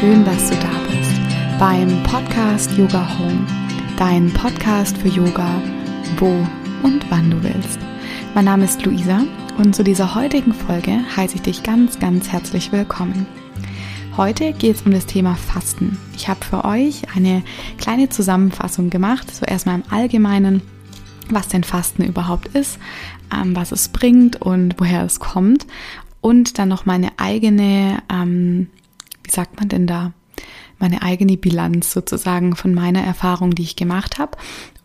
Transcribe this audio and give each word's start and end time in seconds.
schön, 0.00 0.24
dass 0.24 0.48
du 0.48 0.56
da 0.56 0.70
bist 0.90 1.20
beim 1.58 2.02
Podcast 2.04 2.72
Yoga 2.78 3.06
Home, 3.18 3.46
dein 3.98 4.32
Podcast 4.32 4.96
für 4.96 5.08
Yoga, 5.08 5.62
wo 6.16 6.28
und 6.82 7.04
wann 7.10 7.30
du 7.30 7.42
willst. 7.42 7.78
Mein 8.34 8.46
Name 8.46 8.64
ist 8.64 8.82
Luisa 8.86 9.24
und 9.58 9.76
zu 9.76 9.84
dieser 9.84 10.14
heutigen 10.14 10.54
Folge 10.54 11.00
heiße 11.14 11.34
ich 11.34 11.42
dich 11.42 11.62
ganz, 11.62 11.98
ganz 11.98 12.30
herzlich 12.30 12.72
willkommen. 12.72 13.26
Heute 14.16 14.54
geht 14.54 14.76
es 14.76 14.82
um 14.82 14.92
das 14.92 15.04
Thema 15.04 15.34
Fasten. 15.34 15.98
Ich 16.16 16.28
habe 16.28 16.42
für 16.46 16.64
euch 16.64 17.02
eine 17.14 17.42
kleine 17.76 18.08
Zusammenfassung 18.08 18.88
gemacht, 18.88 19.30
so 19.30 19.44
erstmal 19.44 19.74
im 19.74 19.84
Allgemeinen, 19.90 20.62
was 21.28 21.48
denn 21.48 21.62
Fasten 21.62 22.04
überhaupt 22.04 22.48
ist, 22.48 22.78
ähm, 23.34 23.54
was 23.54 23.70
es 23.70 23.90
bringt 23.90 24.40
und 24.40 24.76
woher 24.78 25.04
es 25.04 25.20
kommt 25.20 25.66
und 26.22 26.58
dann 26.58 26.70
noch 26.70 26.86
meine 26.86 27.10
eigene, 27.18 28.02
ähm, 28.10 28.68
wie 29.30 29.34
sagt 29.34 29.60
man 29.60 29.68
denn 29.68 29.86
da, 29.86 30.12
meine 30.80 31.02
eigene 31.02 31.36
Bilanz 31.36 31.92
sozusagen 31.92 32.56
von 32.56 32.74
meiner 32.74 33.02
Erfahrung, 33.02 33.54
die 33.54 33.62
ich 33.62 33.76
gemacht 33.76 34.18
habe. 34.18 34.36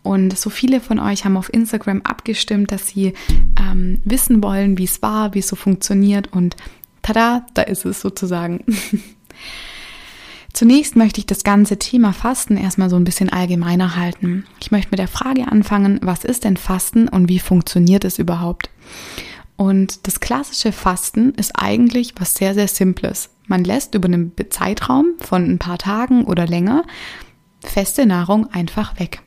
Und 0.02 0.38
so 0.38 0.50
viele 0.50 0.80
von 0.80 1.00
euch 1.00 1.24
haben 1.24 1.36
auf 1.36 1.52
Instagram 1.52 2.02
abgestimmt, 2.02 2.70
dass 2.70 2.86
sie 2.86 3.14
ähm, 3.58 4.00
wissen 4.04 4.40
wollen, 4.42 4.78
wie 4.78 4.84
es 4.84 5.02
war, 5.02 5.34
wie 5.34 5.40
es 5.40 5.48
so 5.48 5.56
funktioniert. 5.56 6.32
Und 6.32 6.54
tada, 7.02 7.44
da 7.54 7.62
ist 7.62 7.84
es 7.84 8.00
sozusagen. 8.00 8.64
Zunächst 10.52 10.94
möchte 10.94 11.18
ich 11.18 11.26
das 11.26 11.42
ganze 11.42 11.78
Thema 11.78 12.12
Fasten 12.12 12.56
erstmal 12.56 12.88
so 12.88 12.96
ein 12.96 13.04
bisschen 13.04 13.30
allgemeiner 13.30 13.96
halten. 13.96 14.46
Ich 14.60 14.70
möchte 14.70 14.90
mit 14.92 15.00
der 15.00 15.08
Frage 15.08 15.48
anfangen, 15.50 15.98
was 16.02 16.24
ist 16.24 16.44
denn 16.44 16.56
Fasten 16.56 17.08
und 17.08 17.28
wie 17.28 17.40
funktioniert 17.40 18.04
es 18.04 18.20
überhaupt? 18.20 18.70
Und 19.56 20.06
das 20.06 20.20
klassische 20.20 20.70
Fasten 20.70 21.34
ist 21.34 21.52
eigentlich 21.56 22.14
was 22.18 22.34
sehr, 22.34 22.54
sehr 22.54 22.68
Simples. 22.68 23.30
Man 23.46 23.64
lässt 23.64 23.94
über 23.94 24.06
einen 24.06 24.32
Zeitraum 24.50 25.14
von 25.20 25.44
ein 25.44 25.58
paar 25.58 25.78
Tagen 25.78 26.24
oder 26.24 26.46
länger 26.46 26.84
feste 27.60 28.06
Nahrung 28.06 28.52
einfach 28.52 28.98
weg. 28.98 29.22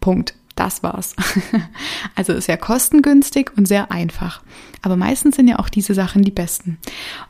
Punkt. 0.00 0.34
Das 0.54 0.82
war's. 0.82 1.14
Also 2.16 2.40
sehr 2.40 2.56
kostengünstig 2.56 3.52
und 3.56 3.68
sehr 3.68 3.92
einfach. 3.92 4.42
Aber 4.82 4.96
meistens 4.96 5.36
sind 5.36 5.46
ja 5.46 5.60
auch 5.60 5.68
diese 5.68 5.94
Sachen 5.94 6.22
die 6.22 6.32
besten. 6.32 6.78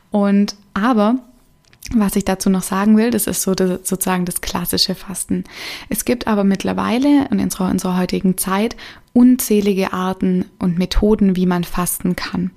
Und 0.09 0.55
aber 0.73 1.15
was 1.93 2.15
ich 2.15 2.25
dazu 2.25 2.49
noch 2.49 2.63
sagen 2.63 2.97
will, 2.97 3.11
das 3.11 3.27
ist 3.27 3.43
so 3.43 3.53
das, 3.53 3.87
sozusagen 3.87 4.25
das 4.25 4.41
klassische 4.41 4.95
Fasten. 4.95 5.43
Es 5.89 6.05
gibt 6.05 6.27
aber 6.27 6.43
mittlerweile 6.43 7.27
in 7.29 7.39
unserer, 7.39 7.69
unserer 7.69 7.97
heutigen 7.97 8.37
Zeit 8.37 8.75
unzählige 9.19 9.91
Arten 9.91 10.45
und 10.59 10.77
Methoden, 10.77 11.35
wie 11.35 11.45
man 11.45 11.65
fasten 11.65 12.15
kann. 12.15 12.51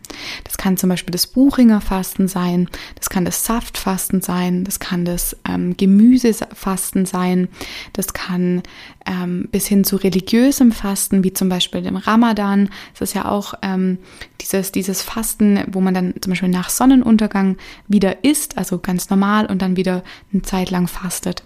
Das 0.45 0.59
kann 0.59 0.77
zum 0.77 0.91
Beispiel 0.91 1.11
das 1.11 1.27
Buchinger 1.27 1.81
Fasten 1.81 2.29
sein, 2.29 2.69
das 2.95 3.11
kann 3.11 3.25
das 3.25 3.45
Saftfasten 3.45 4.21
sein, 4.21 4.63
das 4.63 4.79
kann 4.79 5.05
das 5.05 5.37
ähm, 5.45 5.77
Gemüsefasten 5.77 7.05
sein, 7.05 7.49
das 7.95 8.13
kann 8.13 8.63
ähm, 9.07 9.49
bis 9.51 9.67
hin 9.67 9.83
zu 9.83 9.97
religiösem 9.97 10.71
Fasten, 10.71 11.25
wie 11.25 11.33
zum 11.33 11.49
Beispiel 11.49 11.83
dem 11.83 11.97
Ramadan. 11.97 12.71
Das 12.93 13.09
ist 13.09 13.15
ja 13.15 13.25
auch 13.25 13.55
ähm, 13.63 13.99
dieses, 14.41 14.71
dieses 14.71 15.03
Fasten, 15.03 15.65
wo 15.67 15.81
man 15.81 15.95
dann 15.95 16.15
zum 16.21 16.31
Beispiel 16.31 16.49
nach 16.49 16.71
Sonnenuntergang 16.71 17.57
wieder 17.89 18.23
isst, 18.23 18.57
also 18.57 18.79
ganz 18.79 19.11
normal 19.11 19.47
und 19.47 19.63
dann 19.63 19.77
wieder 19.77 20.05
eine 20.33 20.43
Zeit 20.43 20.71
lang 20.71 20.87
fastet. 20.87 21.43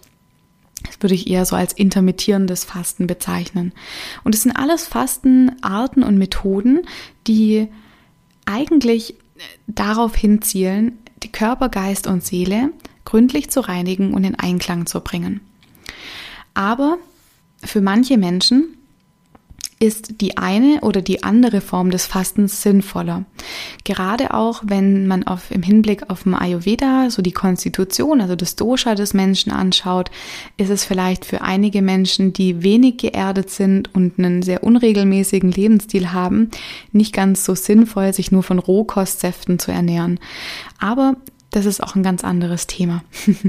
Das 0.85 1.01
würde 1.01 1.15
ich 1.15 1.29
eher 1.29 1.45
so 1.45 1.57
als 1.57 1.73
intermittierendes 1.73 2.65
Fasten 2.65 3.07
bezeichnen. 3.07 3.73
Und 4.25 4.35
es 4.35 4.43
sind 4.43 4.57
alles 4.57 4.87
Fastenarten 4.87 6.03
und 6.03 6.19
Methoden, 6.19 6.83
die 7.27 7.69
eigentlich 8.45 9.15
darauf 9.67 10.15
hinzielen, 10.15 10.99
die 11.23 11.33
Körper, 11.33 11.69
Geist 11.69 12.07
und 12.07 12.25
Seele 12.25 12.71
gründlich 13.05 13.51
zu 13.51 13.61
reinigen 13.61 14.15
und 14.15 14.25
in 14.25 14.35
Einklang 14.35 14.87
zu 14.87 15.01
bringen. 15.01 15.41
Aber 16.55 16.99
für 17.63 17.81
manche 17.81 18.19
Menschen 18.19 18.77
ist 19.79 20.23
die 20.23 20.39
eine 20.39 20.81
oder 20.81 21.03
die 21.03 21.23
andere 21.23 21.61
Form 21.61 21.91
des 21.91 22.07
Fastens 22.07 22.63
sinnvoller. 22.63 23.27
Gerade 23.85 24.33
auch, 24.33 24.63
wenn 24.65 25.07
man 25.07 25.27
auf, 25.27 25.51
im 25.51 25.63
Hinblick 25.63 26.09
auf 26.09 26.23
dem 26.23 26.35
Ayurveda 26.35 27.11
so 27.11 27.21
die 27.21 27.33
Konstitution, 27.33 28.23
also 28.23 28.37
das 28.37 28.57
Dosha 28.57 28.95
des 28.95 29.13
Menschen 29.13 29.53
anschaut, 29.53 30.11
ist 30.57 30.71
es 30.71 30.87
vielleicht 30.87 31.27
für 31.27 31.43
einige 31.43 31.83
Menschen, 31.83 32.33
die 32.33 32.63
wenig 32.63 32.97
geerdet 32.97 33.51
sind 33.51 33.95
und 33.95 34.19
einen 34.19 34.43
sehr 34.43 34.65
unregelmäßigen 34.65 35.53
Lebensstil 35.53 36.13
haben, 36.13 36.51
nicht 36.93 37.13
ganz 37.13 37.45
so 37.45 37.55
sinnvoll, 37.55 38.15
sich 38.15 38.33
nur 38.33 38.43
von 38.43 38.59
Rohkostsäften 38.59 39.59
zu 39.59 39.73
ernähren. 39.73 40.19
Aber 40.79 41.17
das 41.51 41.67
ist 41.67 41.83
auch 41.83 41.95
ein 41.95 42.03
ganz 42.03 42.25
anderes 42.25 42.67
Thema. 42.67 43.05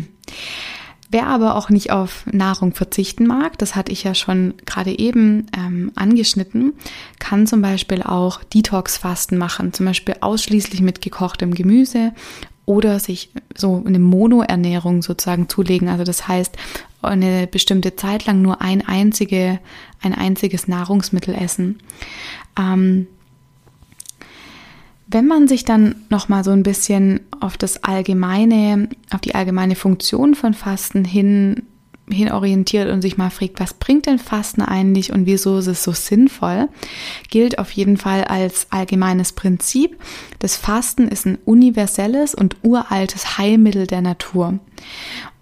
Wer 1.10 1.28
aber 1.28 1.56
auch 1.56 1.70
nicht 1.70 1.92
auf 1.92 2.26
Nahrung 2.26 2.74
verzichten 2.74 3.28
mag, 3.28 3.58
das 3.58 3.76
hatte 3.76 3.94
ich 3.94 4.04
ja 4.04 4.14
schon 4.14 4.56
gerade 4.66 4.98
eben 4.98 5.48
ähm, 5.56 5.92
angeschnitten, 5.96 6.74
kann 7.20 7.48
zum 7.48 7.62
Beispiel 7.62 8.04
auch 8.04 8.44
Detox-Fasten 8.44 9.38
machen, 9.38 9.72
zum 9.72 9.86
Beispiel 9.86 10.16
ausschließlich 10.20 10.82
mit 10.82 11.02
gekochtem 11.02 11.54
Gemüse 11.54 12.12
oder 12.66 13.00
sich 13.00 13.30
so 13.56 13.82
eine 13.86 14.00
Mono-Ernährung 14.00 15.02
sozusagen 15.02 15.48
zulegen. 15.48 15.88
Also 15.88 16.04
das 16.04 16.28
heißt, 16.28 16.58
eine 17.02 17.48
bestimmte 17.48 17.96
Zeit 17.96 18.26
lang 18.26 18.42
nur 18.42 18.62
ein, 18.62 18.86
einzige, 18.86 19.60
ein 20.02 20.14
einziges 20.14 20.68
Nahrungsmittel 20.68 21.34
essen. 21.34 21.80
Ähm, 22.60 23.08
wenn 25.10 25.26
man 25.26 25.48
sich 25.48 25.64
dann 25.64 25.96
noch 26.10 26.30
mal 26.30 26.44
so 26.44 26.52
ein 26.52 26.64
bisschen 26.64 27.22
auf 27.40 27.58
das 27.58 27.84
allgemeine, 27.84 28.90
auf 29.12 29.22
die 29.22 29.36
allgemeine 29.36 29.76
Funktion 29.76 30.36
von 30.36 30.54
Fasten 30.54 31.06
hin 31.06 31.64
hin 32.10 32.32
orientiert 32.32 32.90
und 32.90 33.02
sich 33.02 33.18
mal 33.18 33.30
fragt, 33.30 33.60
was 33.60 33.74
bringt 33.74 34.06
denn 34.06 34.20
Fasten 34.20 34.62
eigentlich 34.62 35.12
und 35.12 35.26
wieso 35.26 35.58
ist 35.58 35.68
es 35.68 35.84
so 35.84 35.92
sinnvoll, 35.92 36.70
gilt 37.30 37.60
auf 37.60 37.72
jeden 37.72 37.98
Fall 37.98 38.24
als 38.24 38.68
allgemeines 38.70 39.34
Prinzip. 39.34 39.98
Das 40.40 40.56
Fasten 40.56 41.10
ist 41.10 41.26
ein 41.26 41.38
universelles 41.44 42.34
und 42.34 42.56
uraltes 42.64 43.38
Heilmittel 43.38 43.88
der 43.88 44.02
Natur. 44.02 44.60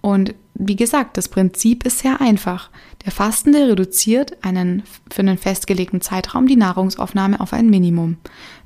Und 0.00 0.34
wie 0.54 0.76
gesagt, 0.76 1.16
das 1.16 1.28
Prinzip 1.28 1.84
ist 1.84 2.00
sehr 2.00 2.20
einfach. 2.20 2.70
Der 3.06 3.12
Fastende 3.12 3.68
reduziert 3.68 4.36
einen, 4.44 4.82
für 5.12 5.20
einen 5.20 5.38
festgelegten 5.38 6.00
Zeitraum 6.00 6.48
die 6.48 6.56
Nahrungsaufnahme 6.56 7.40
auf 7.40 7.52
ein 7.52 7.70
Minimum. 7.70 8.16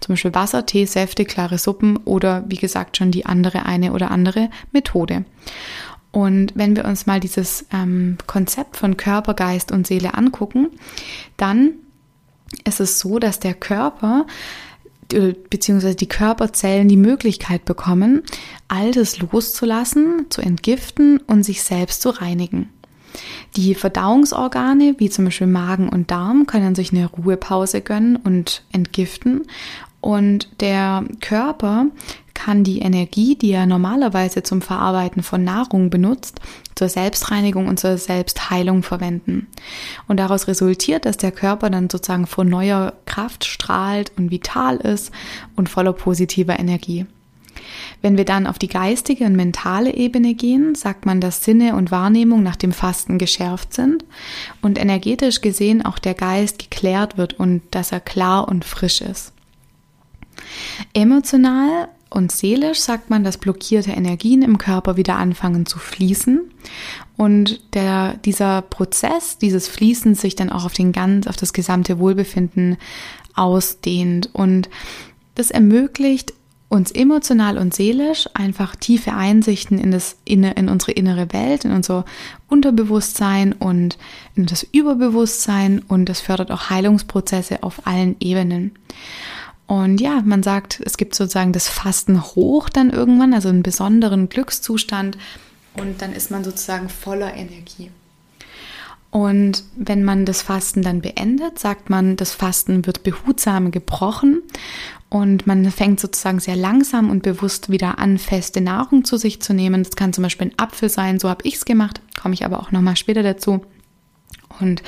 Zum 0.01 0.15
Beispiel 0.15 0.34
Wasser, 0.34 0.65
Tee, 0.65 0.87
Säfte, 0.87 1.27
klare 1.27 1.59
Suppen 1.59 1.99
oder 1.99 2.45
wie 2.49 2.56
gesagt 2.56 2.97
schon 2.97 3.11
die 3.11 3.27
andere 3.27 3.67
eine 3.67 3.93
oder 3.93 4.11
andere 4.11 4.49
Methode. 4.73 5.27
Und 6.11 6.53
wenn 6.56 6.75
wir 6.75 6.87
uns 6.87 7.06
mal 7.06 7.21
dieses 7.21 7.67
ähm, 7.71 8.17
Konzept 8.27 8.78
von 8.78 8.97
Körper, 8.97 9.34
Geist 9.34 9.73
und 9.73 9.87
Seele 9.87 10.15
angucken, 10.15 10.69
dann 11.37 11.72
ist 12.65 12.81
es 12.81 12.99
so, 12.99 13.19
dass 13.19 13.41
der 13.41 13.55
Körper 13.55 14.27
beziehungsweise 15.51 15.97
die 15.97 16.09
Körperzellen 16.09 16.89
die 16.89 16.97
Möglichkeit 16.97 17.65
bekommen, 17.65 18.22
Altes 18.69 19.19
loszulassen, 19.19 20.27
zu 20.31 20.41
entgiften 20.41 21.19
und 21.19 21.43
sich 21.43 21.62
selbst 21.62 22.01
zu 22.01 22.11
reinigen. 22.11 22.69
Die 23.56 23.75
Verdauungsorgane, 23.75 24.94
wie 24.99 25.11
zum 25.11 25.25
Beispiel 25.25 25.47
Magen 25.47 25.88
und 25.88 26.11
Darm, 26.11 26.47
können 26.47 26.75
sich 26.75 26.93
eine 26.93 27.06
Ruhepause 27.06 27.81
gönnen 27.81 28.16
und 28.16 28.62
entgiften. 28.72 29.43
Und 30.00 30.49
der 30.61 31.05
Körper 31.21 31.87
kann 32.33 32.65
die 32.65 32.78
Energie, 32.78 33.37
die 33.37 33.50
er 33.50 33.66
normalerweise 33.66 34.43
zum 34.43 34.62
Verarbeiten 34.62 35.22
von 35.22 35.44
Nahrung 35.44 35.91
benutzt, 35.91 36.41
zur 36.75 36.89
Selbstreinigung 36.89 37.69
und 37.69 37.78
zur 37.78 37.99
Selbstheilung 37.99 38.83
verwenden. 38.83 39.49
Und 40.09 40.16
daraus 40.19 40.48
resultiert, 40.48 41.04
dass 41.04 41.19
der 41.19 41.33
Körper 41.33 41.69
dann 41.69 41.91
sozusagen 41.91 42.27
vor 42.27 42.45
neuer 42.45 42.95
Kraft 43.04 43.45
strahlt 43.45 44.13
und 44.16 44.30
vital 44.30 44.77
ist 44.77 45.13
und 45.54 45.69
voller 45.69 45.92
positiver 45.92 46.59
Energie. 46.59 47.04
Wenn 48.03 48.17
wir 48.17 48.25
dann 48.25 48.47
auf 48.47 48.59
die 48.59 48.69
geistige 48.69 49.25
und 49.27 49.37
mentale 49.37 49.95
Ebene 49.95 50.35
gehen, 50.35 50.75
sagt 50.75 51.05
man, 51.05 51.21
dass 51.21 51.45
Sinne 51.45 51.77
und 51.77 51.91
Wahrnehmung 51.91 52.43
nach 52.43 52.57
dem 52.57 52.73
Fasten 52.73 53.19
geschärft 53.19 53.75
sind 53.75 54.05
und 54.63 54.79
energetisch 54.79 55.41
gesehen 55.41 55.85
auch 55.85 55.99
der 55.99 56.15
Geist 56.15 56.59
geklärt 56.59 57.19
wird 57.19 57.35
und 57.35 57.63
dass 57.71 57.93
er 57.93 58.01
klar 58.01 58.49
und 58.49 58.65
frisch 58.65 59.03
ist. 59.03 59.33
Emotional 60.95 61.89
und 62.09 62.33
seelisch 62.33 62.81
sagt 62.81 63.09
man, 63.11 63.23
dass 63.23 63.39
blockierte 63.39 63.93
Energien 63.93 64.43
im 64.43 64.59
Körper 64.59 64.97
wieder 64.97 65.17
anfangen 65.17 65.67
zu 65.67 65.79
fließen 65.79 66.41
und 67.17 67.61
der, 67.75 68.15
dieser 68.25 68.63
Prozess, 68.63 69.39
dieses 69.39 69.69
Fließen 69.69 70.15
sich 70.15 70.35
dann 70.35 70.51
auch 70.51 70.65
auf 70.65 70.73
den 70.73 70.93
ganz, 70.93 71.27
auf 71.27 71.37
das 71.37 71.53
gesamte 71.53 71.99
Wohlbefinden 71.99 72.79
ausdehnt 73.35 74.31
und 74.33 74.69
das 75.37 75.51
ermöglicht 75.51 76.35
uns 76.71 76.93
emotional 76.93 77.59
und 77.59 77.75
seelisch 77.75 78.28
einfach 78.33 78.77
tiefe 78.77 79.13
Einsichten 79.13 79.77
in 79.77 79.91
das 79.91 80.17
in 80.25 80.45
unsere 80.69 80.93
innere 80.93 81.33
Welt, 81.33 81.65
in 81.65 81.72
unser 81.72 82.05
Unterbewusstsein 82.49 83.53
und 83.53 83.99
in 84.37 84.47
das 84.47 84.63
Überbewusstsein 84.63 85.83
und 85.89 86.09
das 86.09 86.21
fördert 86.21 86.53
auch 86.53 86.71
Heilungsprozesse 86.71 87.65
auf 87.65 87.87
allen 87.87 88.17
Ebenen. 88.21 88.72
Und 89.67 90.01
ja, 90.01 90.22
man 90.25 90.43
sagt, 90.45 90.81
es 90.84 90.97
gibt 90.97 91.15
sozusagen 91.15 91.53
das 91.53 91.69
Fasten 91.69 92.22
hoch 92.22 92.69
dann 92.69 92.91
irgendwann, 92.91 93.34
also 93.34 93.49
einen 93.49 93.63
besonderen 93.63 94.28
Glückszustand, 94.28 95.19
und 95.75 96.03
dann 96.03 96.13
ist 96.13 96.31
man 96.31 96.43
sozusagen 96.43 96.89
voller 96.89 97.34
Energie. 97.34 97.91
Und 99.11 99.65
wenn 99.77 100.05
man 100.05 100.25
das 100.25 100.43
Fasten 100.43 100.83
dann 100.83 101.01
beendet, 101.01 101.59
sagt 101.59 101.91
man, 101.91 102.16
das 102.16 102.33
Fasten 102.33 102.87
wird 102.87 103.03
behutsam 103.03 103.71
gebrochen 103.73 104.43
und 105.10 105.47
man 105.47 105.68
fängt 105.72 105.98
sozusagen 105.98 106.39
sehr 106.39 106.54
langsam 106.54 107.10
und 107.10 107.24
bewusst 107.24 107.68
wieder 107.68 107.98
an, 107.98 108.16
feste 108.16 108.60
Nahrung 108.60 109.04
zu 109.04 109.16
sich 109.16 109.42
zu 109.42 109.53
nehmen. 109.53 109.83
Das 109.83 109.97
kann 109.97 110.12
zum 110.12 110.22
Beispiel 110.22 110.48
ein 110.48 110.59
Apfel 110.59 110.89
sein, 110.89 111.18
so 111.18 111.28
habe 111.28 111.47
ich 111.47 111.57
es 111.57 111.65
gemacht, 111.65 112.01
komme 112.21 112.33
ich 112.34 112.45
aber 112.45 112.60
auch 112.60 112.71
nochmal 112.71 112.97
später 112.97 113.24
dazu. 113.24 113.65
Und 114.60 114.83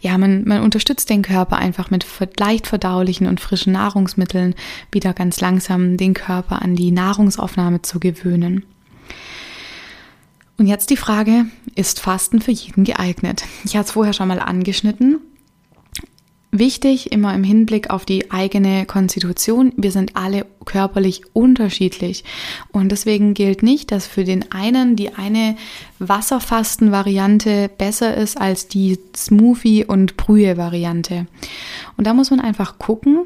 ja, 0.00 0.18
man, 0.18 0.44
man 0.46 0.62
unterstützt 0.62 1.08
den 1.08 1.22
Körper 1.22 1.56
einfach 1.56 1.90
mit 1.90 2.04
leicht 2.38 2.66
verdaulichen 2.66 3.26
und 3.26 3.40
frischen 3.40 3.72
Nahrungsmitteln 3.72 4.54
wieder 4.90 5.14
ganz 5.14 5.40
langsam 5.40 5.96
den 5.96 6.12
Körper 6.12 6.60
an 6.60 6.76
die 6.76 6.90
Nahrungsaufnahme 6.90 7.80
zu 7.80 7.98
gewöhnen. 7.98 8.64
Und 10.58 10.66
jetzt 10.66 10.90
die 10.90 10.96
Frage, 10.96 11.46
ist 11.74 11.98
Fasten 12.00 12.40
für 12.40 12.52
jeden 12.52 12.84
geeignet? 12.84 13.44
Ich 13.64 13.76
hatte 13.76 13.86
es 13.86 13.92
vorher 13.92 14.12
schon 14.12 14.28
mal 14.28 14.38
angeschnitten. 14.38 15.18
Wichtig 16.54 17.12
immer 17.12 17.34
im 17.34 17.44
Hinblick 17.44 17.88
auf 17.88 18.04
die 18.04 18.30
eigene 18.30 18.84
Konstitution. 18.84 19.72
Wir 19.78 19.90
sind 19.90 20.16
alle 20.16 20.44
körperlich 20.66 21.22
unterschiedlich. 21.32 22.24
Und 22.72 22.92
deswegen 22.92 23.32
gilt 23.32 23.62
nicht, 23.62 23.90
dass 23.90 24.06
für 24.06 24.24
den 24.24 24.52
einen 24.52 24.94
die 24.94 25.14
eine 25.14 25.56
Wasserfasten-Variante 25.98 27.70
besser 27.78 28.14
ist 28.14 28.38
als 28.38 28.68
die 28.68 28.98
Smoothie- 29.16 29.86
und 29.86 30.18
Brühe-Variante. 30.18 31.26
Und 31.96 32.06
da 32.06 32.12
muss 32.12 32.30
man 32.30 32.40
einfach 32.40 32.78
gucken, 32.78 33.24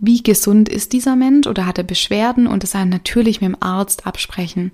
wie 0.00 0.22
gesund 0.22 0.68
ist 0.68 0.92
dieser 0.92 1.14
Mensch 1.14 1.46
oder 1.46 1.66
hat 1.66 1.78
er 1.78 1.84
Beschwerden 1.84 2.46
und 2.46 2.62
das 2.62 2.70
dann 2.70 2.88
natürlich 2.88 3.40
mit 3.40 3.48
dem 3.48 3.62
Arzt 3.62 4.06
absprechen. 4.06 4.72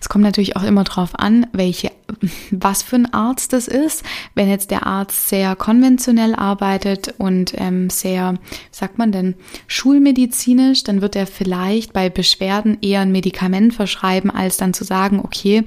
Es 0.00 0.08
kommt 0.08 0.22
natürlich 0.22 0.56
auch 0.56 0.62
immer 0.62 0.84
darauf 0.84 1.18
an, 1.18 1.46
welche, 1.52 1.90
was 2.50 2.82
für 2.82 2.96
ein 2.96 3.12
Arzt 3.12 3.54
das 3.54 3.68
ist. 3.68 4.04
Wenn 4.34 4.50
jetzt 4.50 4.70
der 4.70 4.86
Arzt 4.86 5.28
sehr 5.28 5.56
konventionell 5.56 6.34
arbeitet 6.34 7.14
und 7.16 7.54
ähm, 7.56 7.88
sehr, 7.88 8.34
wie 8.34 8.56
sagt 8.70 8.98
man 8.98 9.12
denn, 9.12 9.34
schulmedizinisch, 9.66 10.84
dann 10.84 11.00
wird 11.00 11.16
er 11.16 11.26
vielleicht 11.26 11.94
bei 11.94 12.10
Beschwerden 12.10 12.78
eher 12.82 13.00
ein 13.00 13.12
Medikament 13.12 13.74
verschreiben, 13.74 14.30
als 14.30 14.58
dann 14.58 14.74
zu 14.74 14.84
sagen, 14.84 15.20
okay, 15.20 15.64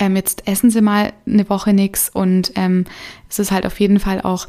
ähm, 0.00 0.16
jetzt 0.16 0.48
essen 0.48 0.70
Sie 0.70 0.80
mal 0.80 1.12
eine 1.26 1.48
Woche 1.48 1.72
nichts 1.72 2.08
und 2.08 2.52
ähm, 2.56 2.86
es 3.28 3.38
ist 3.38 3.52
halt 3.52 3.66
auf 3.66 3.78
jeden 3.78 4.00
Fall 4.00 4.20
auch 4.20 4.48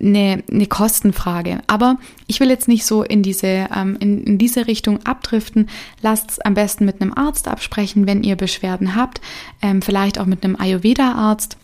eine, 0.00 0.42
eine 0.50 0.66
Kostenfrage. 0.66 1.60
Aber 1.66 1.98
ich 2.26 2.40
will 2.40 2.48
jetzt 2.48 2.68
nicht 2.68 2.84
so 2.84 3.02
in 3.02 3.22
diese, 3.22 3.68
ähm, 3.74 3.96
in, 4.00 4.24
in 4.24 4.38
diese 4.38 4.66
Richtung 4.66 5.04
abdriften. 5.04 5.68
Lasst 6.02 6.30
es 6.32 6.40
am 6.40 6.54
besten 6.54 6.84
mit 6.84 7.00
einem 7.00 7.12
Arzt 7.14 7.48
absprechen, 7.48 8.06
wenn 8.06 8.22
ihr 8.22 8.36
Beschwerden 8.36 8.94
habt. 8.94 9.20
Ähm, 9.62 9.82
vielleicht 9.82 10.18
auch 10.18 10.26
mit 10.26 10.44
einem 10.44 10.56
Ayurveda-Arzt 10.56 11.56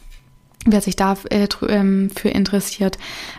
wer 0.64 0.80
sich 0.80 0.96
dafür 0.96 1.30
äh, 1.30 1.48
ähm, 1.68 2.10
interessiert 2.24 2.98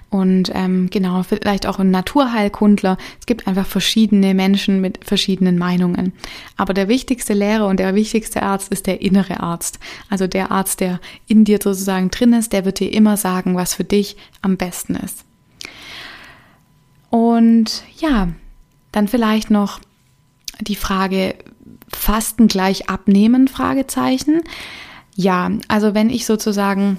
und 0.09 0.51
ähm, 0.53 0.89
genau, 0.89 1.23
vielleicht 1.23 1.65
auch 1.65 1.79
ein 1.79 1.89
Naturheilkundler. 1.89 2.97
Es 3.19 3.25
gibt 3.25 3.47
einfach 3.47 3.65
verschiedene 3.65 4.33
Menschen 4.33 4.81
mit 4.81 5.05
verschiedenen 5.05 5.57
Meinungen. 5.57 6.13
Aber 6.57 6.73
der 6.73 6.87
wichtigste 6.87 7.33
Lehrer 7.33 7.67
und 7.67 7.79
der 7.79 7.95
wichtigste 7.95 8.43
Arzt 8.43 8.71
ist 8.71 8.87
der 8.87 9.01
innere 9.01 9.39
Arzt. 9.39 9.79
Also 10.09 10.27
der 10.27 10.51
Arzt, 10.51 10.81
der 10.81 10.99
in 11.27 11.45
dir 11.45 11.59
sozusagen 11.61 12.11
drin 12.11 12.33
ist, 12.33 12.53
der 12.53 12.65
wird 12.65 12.79
dir 12.79 12.91
immer 12.91 13.17
sagen, 13.17 13.55
was 13.55 13.73
für 13.73 13.83
dich 13.83 14.17
am 14.41 14.57
besten 14.57 14.95
ist. 14.95 15.23
Und 17.09 17.83
ja, 17.99 18.29
dann 18.91 19.07
vielleicht 19.07 19.49
noch 19.49 19.79
die 20.59 20.75
Frage, 20.75 21.35
Fasten 21.91 22.47
gleich 22.47 22.89
abnehmen? 22.89 23.47
Fragezeichen. 23.47 24.41
Ja, 25.15 25.51
also 25.67 25.93
wenn 25.93 26.09
ich 26.09 26.25
sozusagen 26.25 26.97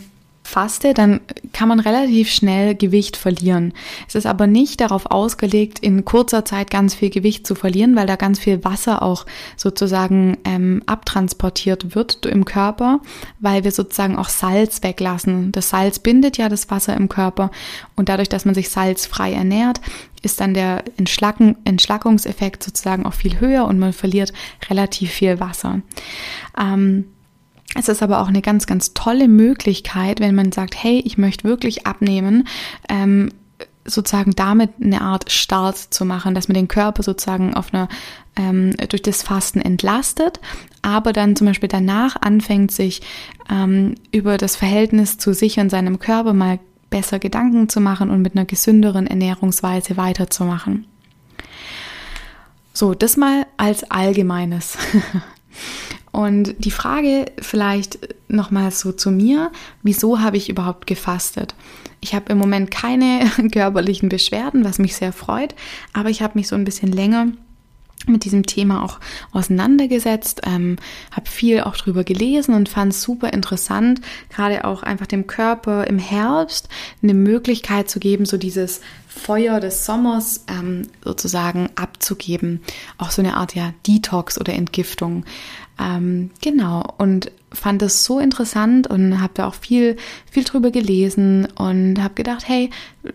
faste, 0.54 0.94
dann 0.94 1.20
kann 1.52 1.68
man 1.68 1.80
relativ 1.80 2.30
schnell 2.30 2.76
Gewicht 2.76 3.16
verlieren. 3.16 3.72
Es 4.06 4.14
ist 4.14 4.24
aber 4.24 4.46
nicht 4.46 4.80
darauf 4.80 5.06
ausgelegt, 5.06 5.80
in 5.80 6.04
kurzer 6.04 6.44
Zeit 6.44 6.70
ganz 6.70 6.94
viel 6.94 7.10
Gewicht 7.10 7.44
zu 7.44 7.56
verlieren, 7.56 7.96
weil 7.96 8.06
da 8.06 8.14
ganz 8.14 8.38
viel 8.38 8.64
Wasser 8.64 9.02
auch 9.02 9.26
sozusagen 9.56 10.38
ähm, 10.44 10.82
abtransportiert 10.86 11.96
wird 11.96 12.24
im 12.26 12.44
Körper, 12.44 13.00
weil 13.40 13.64
wir 13.64 13.72
sozusagen 13.72 14.16
auch 14.16 14.28
Salz 14.28 14.82
weglassen. 14.84 15.50
Das 15.50 15.70
Salz 15.70 15.98
bindet 15.98 16.38
ja 16.38 16.48
das 16.48 16.70
Wasser 16.70 16.96
im 16.96 17.08
Körper 17.08 17.50
und 17.96 18.08
dadurch, 18.08 18.28
dass 18.28 18.44
man 18.44 18.54
sich 18.54 18.68
salzfrei 18.68 19.32
ernährt, 19.32 19.80
ist 20.22 20.40
dann 20.40 20.54
der 20.54 20.84
Entschlacken, 20.96 21.56
Entschlackungseffekt 21.64 22.62
sozusagen 22.62 23.06
auch 23.06 23.12
viel 23.12 23.40
höher 23.40 23.66
und 23.66 23.80
man 23.80 23.92
verliert 23.92 24.32
relativ 24.70 25.10
viel 25.10 25.40
Wasser. 25.40 25.82
Ähm, 26.58 27.06
es 27.75 27.88
ist 27.88 28.03
aber 28.03 28.21
auch 28.21 28.29
eine 28.29 28.43
ganz, 28.43 28.67
ganz 28.67 28.94
tolle 28.94 29.29
Möglichkeit, 29.29 30.21
wenn 30.21 30.35
man 30.35 30.53
sagt, 30.53 30.82
hey, 30.82 31.03
ich 31.05 31.19
möchte 31.19 31.44
wirklich 31.44 31.87
abnehmen, 31.87 32.47
ähm, 32.88 33.31
sozusagen 33.85 34.32
damit 34.32 34.71
eine 34.81 35.03
Art 35.03 35.31
Start 35.31 35.76
zu 35.76 36.05
machen, 36.05 36.35
dass 36.35 36.49
man 36.49 36.55
den 36.55 36.69
Körper 36.69 37.03
sozusagen 37.03 37.55
auf 37.55 37.75
einer 37.75 37.88
ähm, 38.37 38.75
durch 38.88 39.03
das 39.03 39.23
Fasten 39.23 39.61
entlastet, 39.61 40.41
aber 40.82 41.12
dann 41.12 41.37
zum 41.37 41.47
Beispiel 41.47 41.69
danach 41.69 42.17
anfängt, 42.21 42.73
sich 42.73 43.03
ähm, 43.50 43.94
über 44.11 44.38
das 44.38 44.56
Verhältnis 44.56 45.19
zu 45.19 45.35
sich 45.35 45.59
und 45.59 45.71
seinem 45.71 45.99
Körper 45.99 46.32
mal 46.32 46.59
besser 46.91 47.19
Gedanken 47.19 47.69
zu 47.69 47.81
machen 47.81 48.11
und 48.11 48.23
mit 48.23 48.37
einer 48.37 48.44
gesünderen 48.44 49.06
Ernährungsweise 49.06 49.97
weiterzumachen. 49.97 50.87
So, 52.73 52.94
das 52.94 53.17
mal 53.17 53.47
als 53.56 53.88
allgemeines. 53.91 54.79
Und 56.14 56.55
die 56.58 56.70
Frage 56.70 57.25
vielleicht 57.40 57.99
nochmal 58.28 58.70
so 58.70 58.93
zu 58.93 59.11
mir, 59.11 59.50
wieso 59.82 60.20
habe 60.20 60.37
ich 60.37 60.49
überhaupt 60.49 60.87
gefastet? 60.87 61.56
Ich 62.00 62.14
habe 62.14 62.31
im 62.31 62.38
Moment 62.38 62.70
keine 62.70 63.28
körperlichen 63.52 64.08
Beschwerden, 64.08 64.64
was 64.64 64.78
mich 64.78 64.94
sehr 64.94 65.12
freut, 65.12 65.56
aber 65.93 66.11
ich 66.11 66.22
habe 66.22 66.38
mich 66.38 66.46
so 66.46 66.55
ein 66.55 66.64
bisschen 66.64 66.93
länger 66.93 67.32
mit 68.08 68.24
diesem 68.24 68.44
Thema 68.44 68.84
auch 68.84 69.00
auseinandergesetzt, 69.32 70.42
ähm, 70.44 70.76
habe 71.10 71.28
viel 71.28 71.60
auch 71.62 71.76
drüber 71.76 72.04
gelesen 72.04 72.54
und 72.54 72.68
fand 72.68 72.92
es 72.92 73.02
super 73.02 73.32
interessant, 73.32 74.00
gerade 74.30 74.64
auch 74.64 74.82
einfach 74.82 75.06
dem 75.06 75.26
Körper 75.26 75.86
im 75.86 75.98
Herbst 75.98 76.68
eine 77.02 77.14
Möglichkeit 77.14 77.88
zu 77.90 78.00
geben, 78.00 78.26
so 78.26 78.37
dieses 78.37 78.80
Feuer 79.06 79.61
des 79.61 79.87
Sommers 79.87 80.44
ähm, 80.49 80.88
sozusagen 81.04 81.70
abzugeben. 81.76 82.61
Auch 82.99 83.11
so 83.11 83.23
eine 83.23 83.37
Art 83.37 83.54
ja 83.54 83.73
Detox 83.87 84.40
oder 84.40 84.52
Entgiftung. 84.54 85.25
Ähm, 85.78 86.30
genau, 86.40 86.84
und 86.99 87.30
fand 87.54 87.82
das 87.82 88.04
so 88.04 88.18
interessant 88.18 88.87
und 88.87 89.20
habe 89.20 89.32
da 89.34 89.46
auch 89.49 89.54
viel, 89.54 89.96
viel 90.30 90.44
drüber 90.44 90.70
gelesen 90.70 91.49
und 91.56 92.02
habe 92.02 92.14
gedacht, 92.14 92.46
hey, 92.46 92.70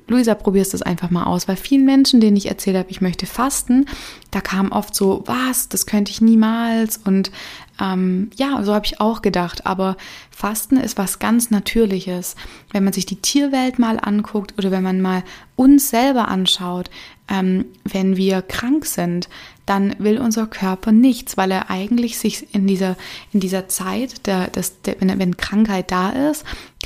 Luisa, 0.07 0.35
probierst 0.35 0.73
das 0.73 0.81
einfach 0.81 1.09
mal 1.09 1.25
aus, 1.25 1.47
weil 1.47 1.55
vielen 1.55 1.85
Menschen, 1.85 2.21
denen 2.21 2.37
ich 2.37 2.47
erzählt 2.47 2.77
habe, 2.77 2.89
ich 2.89 3.01
möchte 3.01 3.25
fasten, 3.25 3.85
da 4.31 4.41
kam 4.41 4.71
oft 4.71 4.95
so, 4.95 5.23
was, 5.25 5.69
das 5.69 5.85
könnte 5.85 6.11
ich 6.11 6.21
niemals 6.21 6.97
und 6.97 7.31
ähm, 7.79 8.29
ja, 8.35 8.61
so 8.63 8.73
habe 8.73 8.85
ich 8.85 8.99
auch 8.99 9.21
gedacht, 9.21 9.65
aber 9.65 9.97
Fasten 10.31 10.77
ist 10.77 10.97
was 10.97 11.19
ganz 11.19 11.51
Natürliches. 11.51 12.35
Wenn 12.71 12.83
man 12.83 12.93
sich 12.93 13.05
die 13.05 13.21
Tierwelt 13.21 13.79
mal 13.79 13.99
anguckt 13.99 14.53
oder 14.57 14.71
wenn 14.71 14.83
man 14.83 15.01
mal 15.01 15.23
uns 15.55 15.89
selber 15.89 16.27
anschaut, 16.27 16.89
ähm, 17.29 17.65
wenn 17.83 18.17
wir 18.17 18.41
krank 18.41 18.85
sind, 18.85 19.29
dann 19.65 19.95
will 19.99 20.17
unser 20.17 20.47
Körper 20.47 20.91
nichts, 20.91 21.37
weil 21.37 21.51
er 21.51 21.69
eigentlich 21.69 22.17
sich 22.17 22.53
in 22.55 22.65
dieser, 22.65 22.97
in 23.31 23.39
dieser 23.39 23.67
Zeit, 23.67 24.25
der, 24.25 24.47
das, 24.47 24.81
der, 24.81 24.95
wenn, 24.99 25.19
wenn 25.19 25.37
Krankheit 25.37 25.91
da 25.91 26.09
ist, 26.09 26.43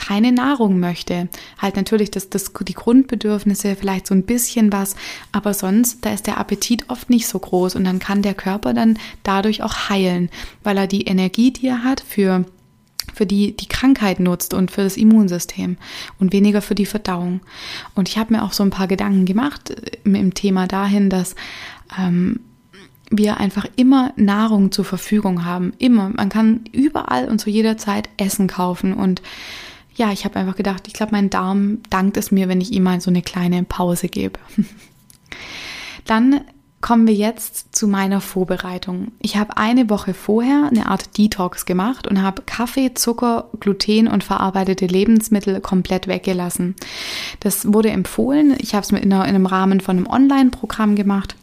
keine 0.08 0.32
Nahrung 0.32 0.80
möchte. 0.80 1.30
Halt 1.58 1.76
natürlich 1.76 2.12
das, 2.12 2.30
das, 2.30 2.52
die 2.62 2.74
Grundbedürfnisse, 2.74 3.76
vielleicht 3.76 4.08
so 4.08 4.14
ein 4.14 4.24
bisschen 4.24 4.72
was, 4.72 4.96
aber 5.32 5.54
sonst, 5.54 6.06
da 6.06 6.14
ist 6.14 6.28
der 6.28 6.38
Appetit 6.38 6.90
oft 6.90 7.10
nicht 7.10 7.28
so 7.28 7.40
groß 7.40 7.76
und 7.76 7.84
dann 7.84 8.00
kann 8.00 8.22
der 8.22 8.34
Körper 8.34 8.74
dann 8.74 8.98
dadurch 9.24 9.64
auch 9.64 9.90
heilen, 9.90 10.30
weil 10.64 10.78
er 10.78 10.88
die 10.88 11.04
Energie, 11.04 11.52
die 11.52 11.68
er 11.68 11.84
hat 11.84 12.02
für 12.02 12.46
für 13.14 13.26
die 13.26 13.56
die 13.56 13.68
Krankheit 13.68 14.20
nutzt 14.20 14.54
und 14.54 14.72
für 14.72 14.82
das 14.82 14.98
Immunsystem 14.98 15.78
und 16.20 16.34
weniger 16.34 16.62
für 16.62 16.74
die 16.74 16.86
Verdauung. 16.86 17.42
Und 17.96 18.10
ich 18.10 18.18
habe 18.18 18.34
mir 18.34 18.44
auch 18.44 18.54
so 18.54 18.64
ein 18.64 18.70
paar 18.72 18.88
Gedanken 18.88 19.26
gemacht 19.26 19.70
äh, 19.70 19.98
im 20.04 20.34
Thema 20.34 20.68
dahin, 20.68 21.10
dass 21.10 21.36
ähm, 22.00 22.40
wir 23.12 23.38
einfach 23.38 23.66
immer 23.76 24.14
Nahrung 24.16 24.72
zur 24.72 24.86
Verfügung 24.86 25.46
haben. 25.46 25.74
Immer. 25.78 26.10
Man 26.10 26.30
kann 26.30 26.62
überall 26.72 27.28
und 27.28 27.40
zu 27.40 27.50
jeder 27.50 27.78
Zeit 27.78 28.10
Essen 28.18 28.48
kaufen. 28.48 28.94
Und 28.94 29.22
ja, 29.96 30.12
ich 30.12 30.26
habe 30.26 30.38
einfach 30.38 30.56
gedacht, 30.56 30.88
ich 30.88 30.94
glaube, 30.94 31.12
mein 31.12 31.30
Darm 31.30 31.80
dankt 31.90 32.18
es 32.18 32.32
mir, 32.32 32.50
wenn 32.50 32.62
ich 32.62 32.72
ihm 32.72 32.84
mal 32.84 33.02
so 33.02 33.10
eine 33.10 33.22
kleine 33.22 33.64
Pause 33.64 34.08
gebe. 34.08 34.40
Dann 36.06 36.42
kommen 36.82 37.08
wir 37.08 37.14
jetzt 37.14 37.74
zu 37.74 37.88
meiner 37.88 38.20
Vorbereitung. 38.20 39.14
Ich 39.20 39.38
habe 39.38 39.56
eine 39.56 39.90
Woche 39.90 40.14
vorher 40.14 40.68
eine 40.70 40.88
Art 40.88 41.18
Detox 41.18 41.66
gemacht 41.66 42.08
und 42.08 42.22
habe 42.22 42.42
Kaffee, 42.46 42.94
Zucker, 42.94 43.50
Gluten 43.62 44.10
und 44.10 44.24
verarbeitete 44.24 44.86
Lebensmittel 44.86 45.62
komplett 45.62 46.08
weggelassen. 46.08 46.76
Das 47.40 47.72
wurde 47.72 47.90
empfohlen. 47.90 48.56
Ich 48.60 48.76
habe 48.76 48.84
es 48.84 48.92
in, 48.92 48.98
in 48.98 49.14
einem 49.14 49.46
Rahmen 49.46 49.80
von 49.80 49.96
einem 49.96 50.08
Online-Programm 50.08 50.96
gemacht 50.96 51.38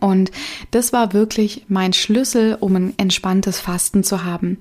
Und 0.00 0.30
das 0.70 0.92
war 0.92 1.12
wirklich 1.12 1.64
mein 1.68 1.92
Schlüssel, 1.92 2.56
um 2.58 2.76
ein 2.76 2.94
entspanntes 2.96 3.60
Fasten 3.60 4.04
zu 4.04 4.24
haben. 4.24 4.58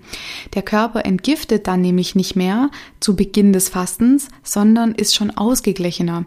Der 0.54 0.62
Körper 0.62 1.06
entgiftet 1.06 1.68
dann 1.68 1.82
nämlich 1.82 2.15
nicht 2.15 2.36
mehr 2.36 2.70
zu 3.00 3.15
Beginn 3.15 3.54
des 3.54 3.70
Fastens, 3.70 4.30
sondern 4.44 4.94
ist 4.94 5.15
schon 5.15 5.32
ausgeglichener. 5.32 6.25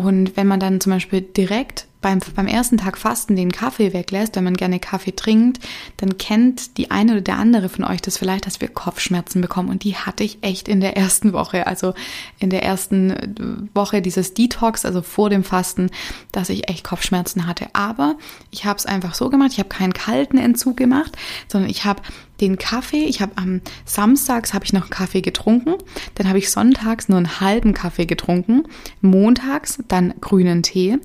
Und 0.00 0.36
wenn 0.36 0.46
man 0.46 0.60
dann 0.60 0.80
zum 0.80 0.92
Beispiel 0.92 1.20
direkt 1.20 1.86
beim, 2.00 2.20
beim 2.34 2.46
ersten 2.46 2.78
Tag 2.78 2.96
Fasten 2.96 3.36
den 3.36 3.52
Kaffee 3.52 3.92
weglässt, 3.92 4.36
wenn 4.36 4.44
man 4.44 4.56
gerne 4.56 4.80
Kaffee 4.80 5.14
trinkt, 5.14 5.60
dann 5.98 6.16
kennt 6.18 6.78
die 6.78 6.90
eine 6.90 7.12
oder 7.12 7.20
der 7.20 7.36
andere 7.36 7.68
von 7.68 7.84
euch 7.84 8.00
das 8.00 8.16
vielleicht, 8.16 8.46
dass 8.46 8.60
wir 8.60 8.68
Kopfschmerzen 8.68 9.40
bekommen. 9.40 9.68
Und 9.68 9.84
die 9.84 9.96
hatte 9.96 10.24
ich 10.24 10.38
echt 10.42 10.68
in 10.68 10.80
der 10.80 10.96
ersten 10.96 11.32
Woche, 11.32 11.66
also 11.66 11.94
in 12.38 12.50
der 12.50 12.62
ersten 12.62 13.68
Woche 13.74 14.00
dieses 14.00 14.34
Detox, 14.34 14.84
also 14.84 15.02
vor 15.02 15.28
dem 15.30 15.44
Fasten, 15.44 15.90
dass 16.32 16.48
ich 16.48 16.68
echt 16.70 16.84
Kopfschmerzen 16.84 17.46
hatte. 17.46 17.66
Aber 17.74 18.16
ich 18.50 18.64
habe 18.64 18.78
es 18.78 18.86
einfach 18.86 19.14
so 19.14 19.28
gemacht, 19.28 19.50
ich 19.52 19.58
habe 19.58 19.68
keinen 19.68 19.92
kalten 19.92 20.38
Entzug 20.38 20.76
gemacht, 20.76 21.16
sondern 21.48 21.70
ich 21.70 21.84
habe 21.84 22.02
den 22.40 22.58
Kaffee, 22.58 23.04
ich 23.04 23.20
habe 23.20 23.32
am 23.36 23.60
Samstags 23.84 24.54
habe 24.54 24.64
ich 24.64 24.72
noch 24.72 24.90
Kaffee 24.90 25.20
getrunken, 25.20 25.74
dann 26.14 26.28
habe 26.28 26.38
ich 26.38 26.50
sonntags 26.50 27.08
nur 27.08 27.18
einen 27.18 27.40
halben 27.40 27.74
Kaffee 27.74 28.06
getrunken, 28.06 28.64
montags 29.00 29.78
dann 29.88 30.14
grünen 30.20 30.62
Tee, 30.62 30.98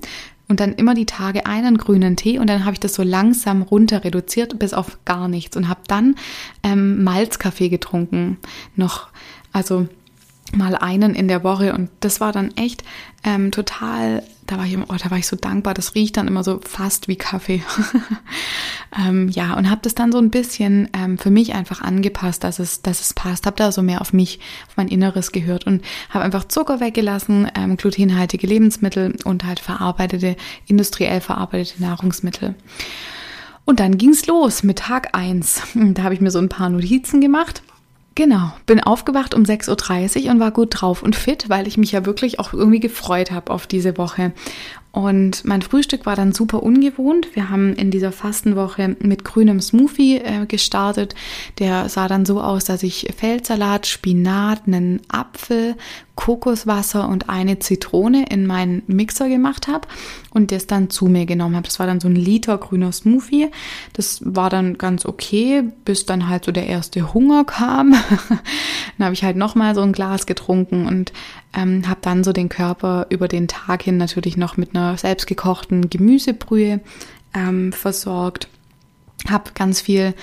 und 0.48 0.60
dann 0.60 0.74
immer 0.74 0.94
die 0.94 1.06
Tage 1.06 1.46
einen 1.46 1.76
grünen 1.76 2.16
Tee. 2.16 2.38
Und 2.38 2.48
dann 2.48 2.64
habe 2.64 2.74
ich 2.74 2.80
das 2.80 2.94
so 2.94 3.02
langsam 3.02 3.62
runter 3.62 4.04
reduziert 4.04 4.58
bis 4.58 4.74
auf 4.74 4.98
gar 5.04 5.28
nichts. 5.28 5.56
Und 5.56 5.68
habe 5.68 5.80
dann 5.88 6.14
ähm, 6.62 7.02
Malzkaffee 7.02 7.68
getrunken. 7.68 8.38
Noch 8.76 9.08
also 9.52 9.88
mal 10.54 10.76
einen 10.76 11.14
in 11.14 11.26
der 11.26 11.42
Woche. 11.42 11.72
Und 11.72 11.90
das 12.00 12.20
war 12.20 12.30
dann 12.30 12.56
echt 12.56 12.84
ähm, 13.24 13.50
total, 13.50 14.22
da 14.46 14.58
war 14.58 14.64
ich, 14.64 14.78
oh, 14.78 14.96
da 15.02 15.10
war 15.10 15.18
ich 15.18 15.26
so 15.26 15.36
dankbar, 15.36 15.74
das 15.74 15.94
riecht 15.94 16.16
dann 16.16 16.28
immer 16.28 16.44
so 16.44 16.60
fast 16.62 17.08
wie 17.08 17.16
Kaffee. 17.16 17.62
ähm, 18.98 19.28
ja, 19.28 19.54
und 19.54 19.68
habe 19.70 19.80
das 19.82 19.94
dann 19.94 20.12
so 20.12 20.18
ein 20.18 20.30
bisschen 20.30 20.88
ähm, 20.92 21.18
für 21.18 21.30
mich 21.30 21.54
einfach 21.54 21.82
angepasst, 21.82 22.44
dass 22.44 22.58
es, 22.58 22.82
dass 22.82 23.00
es 23.00 23.14
passt. 23.14 23.46
Habe 23.46 23.56
da 23.56 23.72
so 23.72 23.82
mehr 23.82 24.00
auf 24.00 24.12
mich, 24.12 24.38
auf 24.68 24.76
mein 24.76 24.88
Inneres 24.88 25.32
gehört 25.32 25.66
und 25.66 25.82
habe 26.10 26.24
einfach 26.24 26.44
Zucker 26.44 26.80
weggelassen, 26.80 27.50
ähm, 27.56 27.76
glutenhaltige 27.76 28.46
Lebensmittel 28.46 29.16
und 29.24 29.44
halt 29.44 29.58
verarbeitete, 29.58 30.36
industriell 30.66 31.20
verarbeitete 31.20 31.82
Nahrungsmittel. 31.82 32.54
Und 33.64 33.80
dann 33.80 33.98
ging's 33.98 34.26
los 34.26 34.62
mit 34.62 34.78
Tag 34.78 35.16
eins. 35.16 35.62
Da 35.74 36.04
habe 36.04 36.14
ich 36.14 36.20
mir 36.20 36.30
so 36.30 36.38
ein 36.38 36.48
paar 36.48 36.68
Notizen 36.68 37.20
gemacht 37.20 37.62
Genau, 38.16 38.50
bin 38.64 38.80
aufgewacht 38.80 39.34
um 39.34 39.42
6.30 39.42 40.24
Uhr 40.24 40.30
und 40.30 40.40
war 40.40 40.50
gut 40.50 40.68
drauf 40.70 41.02
und 41.02 41.14
fit, 41.14 41.50
weil 41.50 41.68
ich 41.68 41.76
mich 41.76 41.92
ja 41.92 42.06
wirklich 42.06 42.40
auch 42.40 42.54
irgendwie 42.54 42.80
gefreut 42.80 43.30
habe 43.30 43.52
auf 43.52 43.66
diese 43.66 43.98
Woche. 43.98 44.32
Und 44.96 45.44
mein 45.44 45.60
Frühstück 45.60 46.06
war 46.06 46.16
dann 46.16 46.32
super 46.32 46.62
ungewohnt. 46.62 47.28
Wir 47.34 47.50
haben 47.50 47.74
in 47.74 47.90
dieser 47.90 48.12
Fastenwoche 48.12 48.96
mit 49.00 49.26
grünem 49.26 49.60
Smoothie 49.60 50.16
äh, 50.16 50.46
gestartet. 50.46 51.14
Der 51.58 51.90
sah 51.90 52.08
dann 52.08 52.24
so 52.24 52.40
aus, 52.40 52.64
dass 52.64 52.82
ich 52.82 53.12
Feldsalat, 53.14 53.86
Spinat, 53.86 54.62
einen 54.66 55.02
Apfel, 55.08 55.74
Kokoswasser 56.14 57.08
und 57.08 57.28
eine 57.28 57.58
Zitrone 57.58 58.24
in 58.30 58.46
meinen 58.46 58.82
Mixer 58.86 59.28
gemacht 59.28 59.68
habe 59.68 59.86
und 60.30 60.50
das 60.50 60.66
dann 60.66 60.88
zu 60.88 61.06
mir 61.06 61.26
genommen 61.26 61.56
habe. 61.56 61.66
Das 61.66 61.78
war 61.78 61.86
dann 61.86 62.00
so 62.00 62.08
ein 62.08 62.16
Liter 62.16 62.56
grüner 62.56 62.90
Smoothie. 62.90 63.50
Das 63.92 64.22
war 64.24 64.48
dann 64.48 64.78
ganz 64.78 65.04
okay, 65.04 65.62
bis 65.84 66.06
dann 66.06 66.28
halt 66.28 66.46
so 66.46 66.52
der 66.52 66.68
erste 66.68 67.12
Hunger 67.12 67.44
kam. 67.44 67.92
dann 68.98 69.04
habe 69.04 69.14
ich 69.14 69.24
halt 69.24 69.36
nochmal 69.36 69.74
so 69.74 69.82
ein 69.82 69.92
Glas 69.92 70.24
getrunken 70.24 70.86
und 70.86 71.12
ähm, 71.54 71.86
habe 71.86 72.00
dann 72.00 72.24
so 72.24 72.32
den 72.32 72.48
Körper 72.48 73.06
über 73.10 73.28
den 73.28 73.46
Tag 73.46 73.82
hin 73.82 73.98
natürlich 73.98 74.36
noch 74.36 74.56
mit 74.56 74.74
einer 74.74 74.85
selbstgekochten 74.96 75.90
Gemüsebrühe 75.90 76.80
ähm, 77.34 77.72
versorgt. 77.72 78.48
Habe 79.28 79.50
ganz 79.54 79.80
viel 79.80 80.14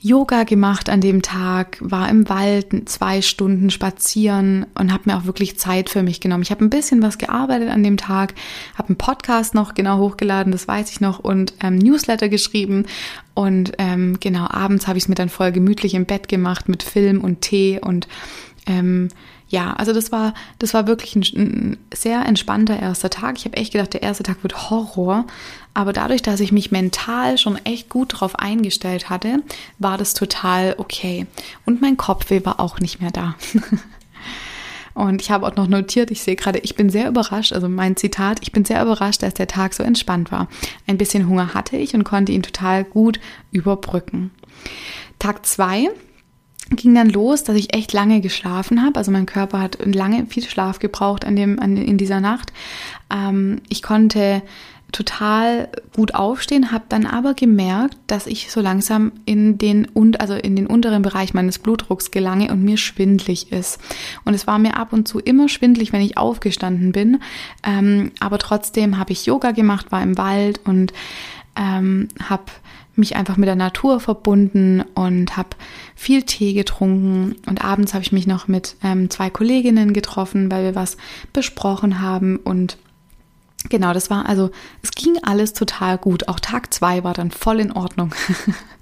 Yoga 0.00 0.44
gemacht 0.44 0.90
an 0.90 1.00
dem 1.00 1.22
Tag, 1.22 1.76
war 1.80 2.08
im 2.08 2.28
Wald 2.28 2.88
zwei 2.88 3.20
Stunden 3.20 3.70
spazieren 3.70 4.66
und 4.78 4.92
habe 4.92 5.04
mir 5.06 5.16
auch 5.16 5.24
wirklich 5.24 5.58
Zeit 5.58 5.90
für 5.90 6.04
mich 6.04 6.20
genommen. 6.20 6.44
Ich 6.44 6.52
habe 6.52 6.64
ein 6.64 6.70
bisschen 6.70 7.02
was 7.02 7.18
gearbeitet 7.18 7.70
an 7.70 7.82
dem 7.82 7.96
Tag, 7.96 8.34
habe 8.76 8.90
einen 8.90 8.98
Podcast 8.98 9.54
noch 9.54 9.74
genau 9.74 9.98
hochgeladen, 9.98 10.52
das 10.52 10.68
weiß 10.68 10.90
ich 10.92 11.00
noch, 11.00 11.18
und 11.18 11.54
ähm, 11.62 11.76
Newsletter 11.76 12.28
geschrieben. 12.28 12.86
Und 13.34 13.72
ähm, 13.78 14.18
genau, 14.20 14.46
abends 14.48 14.86
habe 14.86 14.98
ich 14.98 15.04
es 15.04 15.08
mir 15.08 15.16
dann 15.16 15.28
voll 15.28 15.50
gemütlich 15.50 15.94
im 15.94 16.06
Bett 16.06 16.28
gemacht 16.28 16.68
mit 16.68 16.84
Film 16.84 17.20
und 17.20 17.40
Tee 17.40 17.80
und 17.80 18.06
ähm, 18.66 19.08
ja, 19.48 19.72
also 19.72 19.92
das 19.92 20.12
war, 20.12 20.34
das 20.58 20.74
war 20.74 20.86
wirklich 20.86 21.16
ein, 21.16 21.22
ein 21.34 21.78
sehr 21.94 22.24
entspannter 22.26 22.78
erster 22.78 23.10
Tag. 23.10 23.38
Ich 23.38 23.46
habe 23.46 23.56
echt 23.56 23.72
gedacht, 23.72 23.94
der 23.94 24.02
erste 24.02 24.22
Tag 24.22 24.42
wird 24.42 24.70
Horror. 24.70 25.24
Aber 25.72 25.92
dadurch, 25.92 26.22
dass 26.22 26.40
ich 26.40 26.52
mich 26.52 26.70
mental 26.70 27.38
schon 27.38 27.56
echt 27.64 27.88
gut 27.88 28.14
darauf 28.14 28.38
eingestellt 28.38 29.08
hatte, 29.08 29.42
war 29.78 29.96
das 29.96 30.12
total 30.12 30.74
okay. 30.78 31.26
Und 31.64 31.80
mein 31.80 31.96
Kopfweh 31.96 32.44
war 32.44 32.60
auch 32.60 32.80
nicht 32.80 33.00
mehr 33.00 33.10
da. 33.10 33.36
Und 34.94 35.22
ich 35.22 35.30
habe 35.30 35.46
auch 35.46 35.54
noch 35.54 35.68
notiert, 35.68 36.10
ich 36.10 36.22
sehe 36.22 36.34
gerade, 36.34 36.58
ich 36.58 36.74
bin 36.74 36.90
sehr 36.90 37.08
überrascht, 37.08 37.52
also 37.52 37.68
mein 37.68 37.94
Zitat, 37.94 38.38
ich 38.42 38.50
bin 38.50 38.64
sehr 38.64 38.82
überrascht, 38.82 39.22
dass 39.22 39.32
der 39.32 39.46
Tag 39.46 39.72
so 39.72 39.84
entspannt 39.84 40.32
war. 40.32 40.48
Ein 40.88 40.98
bisschen 40.98 41.28
Hunger 41.28 41.54
hatte 41.54 41.76
ich 41.76 41.94
und 41.94 42.02
konnte 42.02 42.32
ihn 42.32 42.42
total 42.42 42.82
gut 42.82 43.20
überbrücken. 43.52 44.32
Tag 45.20 45.46
zwei 45.46 45.90
ging 46.70 46.94
dann 46.94 47.08
los, 47.08 47.44
dass 47.44 47.56
ich 47.56 47.74
echt 47.74 47.92
lange 47.92 48.20
geschlafen 48.20 48.82
habe. 48.82 48.96
Also 48.96 49.10
mein 49.10 49.26
Körper 49.26 49.60
hat 49.60 49.78
lange 49.84 50.26
viel 50.26 50.44
Schlaf 50.44 50.78
gebraucht 50.78 51.24
an 51.24 51.36
dem, 51.36 51.58
an, 51.58 51.76
in 51.76 51.96
dieser 51.96 52.20
Nacht. 52.20 52.52
Ähm, 53.10 53.60
ich 53.68 53.82
konnte 53.82 54.42
total 54.90 55.68
gut 55.94 56.14
aufstehen, 56.14 56.72
habe 56.72 56.84
dann 56.88 57.04
aber 57.04 57.34
gemerkt, 57.34 57.98
dass 58.06 58.26
ich 58.26 58.50
so 58.50 58.60
langsam 58.60 59.12
in 59.26 59.58
den 59.58 59.84
und 59.84 60.20
also 60.20 60.34
in 60.34 60.56
den 60.56 60.66
unteren 60.66 61.02
Bereich 61.02 61.34
meines 61.34 61.58
Blutdrucks 61.58 62.10
gelange 62.10 62.50
und 62.50 62.64
mir 62.64 62.78
schwindlig 62.78 63.52
ist. 63.52 63.78
Und 64.24 64.32
es 64.32 64.46
war 64.46 64.58
mir 64.58 64.76
ab 64.78 64.92
und 64.94 65.06
zu 65.06 65.18
immer 65.18 65.48
schwindlig, 65.48 65.92
wenn 65.92 66.00
ich 66.00 66.16
aufgestanden 66.16 66.92
bin. 66.92 67.20
Ähm, 67.64 68.12
aber 68.20 68.38
trotzdem 68.38 68.98
habe 68.98 69.12
ich 69.12 69.26
Yoga 69.26 69.50
gemacht, 69.50 69.92
war 69.92 70.02
im 70.02 70.16
Wald 70.16 70.60
und 70.64 70.94
ähm, 71.54 72.08
habe 72.26 72.44
mich 72.98 73.16
einfach 73.16 73.36
mit 73.36 73.46
der 73.46 73.56
Natur 73.56 74.00
verbunden 74.00 74.82
und 74.94 75.36
habe 75.36 75.50
viel 75.94 76.22
Tee 76.22 76.52
getrunken 76.52 77.36
und 77.46 77.64
abends 77.64 77.94
habe 77.94 78.02
ich 78.02 78.12
mich 78.12 78.26
noch 78.26 78.48
mit 78.48 78.76
ähm, 78.82 79.10
zwei 79.10 79.30
Kolleginnen 79.30 79.92
getroffen, 79.92 80.50
weil 80.50 80.64
wir 80.64 80.74
was 80.74 80.96
besprochen 81.32 82.00
haben 82.00 82.36
und 82.36 82.76
genau, 83.68 83.92
das 83.92 84.10
war 84.10 84.28
also, 84.28 84.50
es 84.82 84.90
ging 84.92 85.18
alles 85.22 85.52
total 85.52 85.98
gut. 85.98 86.28
Auch 86.28 86.40
Tag 86.40 86.72
zwei 86.72 87.04
war 87.04 87.14
dann 87.14 87.30
voll 87.30 87.60
in 87.60 87.72
Ordnung. 87.72 88.14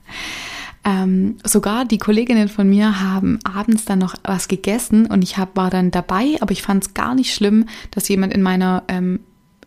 ähm, 0.85 1.37
sogar 1.45 1.85
die 1.85 1.99
Kolleginnen 1.99 2.49
von 2.49 2.69
mir 2.69 3.01
haben 3.01 3.39
abends 3.45 3.85
dann 3.85 3.99
noch 3.99 4.15
was 4.25 4.49
gegessen 4.49 5.07
und 5.07 5.23
ich 5.23 5.39
hab, 5.39 5.57
war 5.57 5.71
dann 5.71 5.91
dabei, 5.91 6.37
aber 6.41 6.53
ich 6.53 6.63
fand 6.63 6.85
es 6.85 6.95
gar 6.95 7.15
nicht 7.15 7.35
schlimm, 7.35 7.67
dass 7.91 8.09
jemand 8.09 8.33
in 8.33 8.43
meiner 8.43 8.85
ähm, 8.89 9.21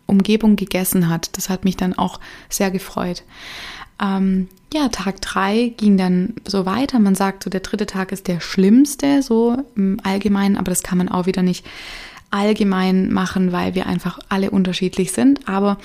Umgebung 0.06 0.56
gegessen 0.56 1.08
hat. 1.08 1.38
Das 1.38 1.50
hat 1.50 1.64
mich 1.64 1.78
dann 1.78 1.94
auch 1.98 2.20
sehr 2.50 2.72
gefreut. 2.72 3.24
Ähm, 4.02 4.48
ja, 4.74 4.90
Tag 4.90 5.22
drei 5.22 5.74
ging 5.78 5.98
dann 5.98 6.36
so 6.46 6.66
weiter. 6.66 7.00
Man 7.00 7.16
sagt 7.16 7.44
so, 7.44 7.50
der 7.50 7.62
dritte 7.62 7.86
Tag 7.86 8.12
ist 8.12 8.28
der 8.28 8.40
schlimmste, 8.40 9.24
so 9.24 9.58
im 9.76 9.98
Allgemeinen, 10.04 10.58
aber 10.58 10.70
das 10.70 10.84
kann 10.84 10.98
man 10.98 11.10
auch 11.10 11.26
wieder 11.26 11.42
nicht 11.42 11.66
allgemein 12.32 13.12
machen, 13.12 13.52
weil 13.52 13.74
wir 13.74 13.88
einfach 13.88 14.20
alle 14.30 14.52
unterschiedlich 14.52 15.12
sind. 15.12 15.48
Aber 15.48 15.78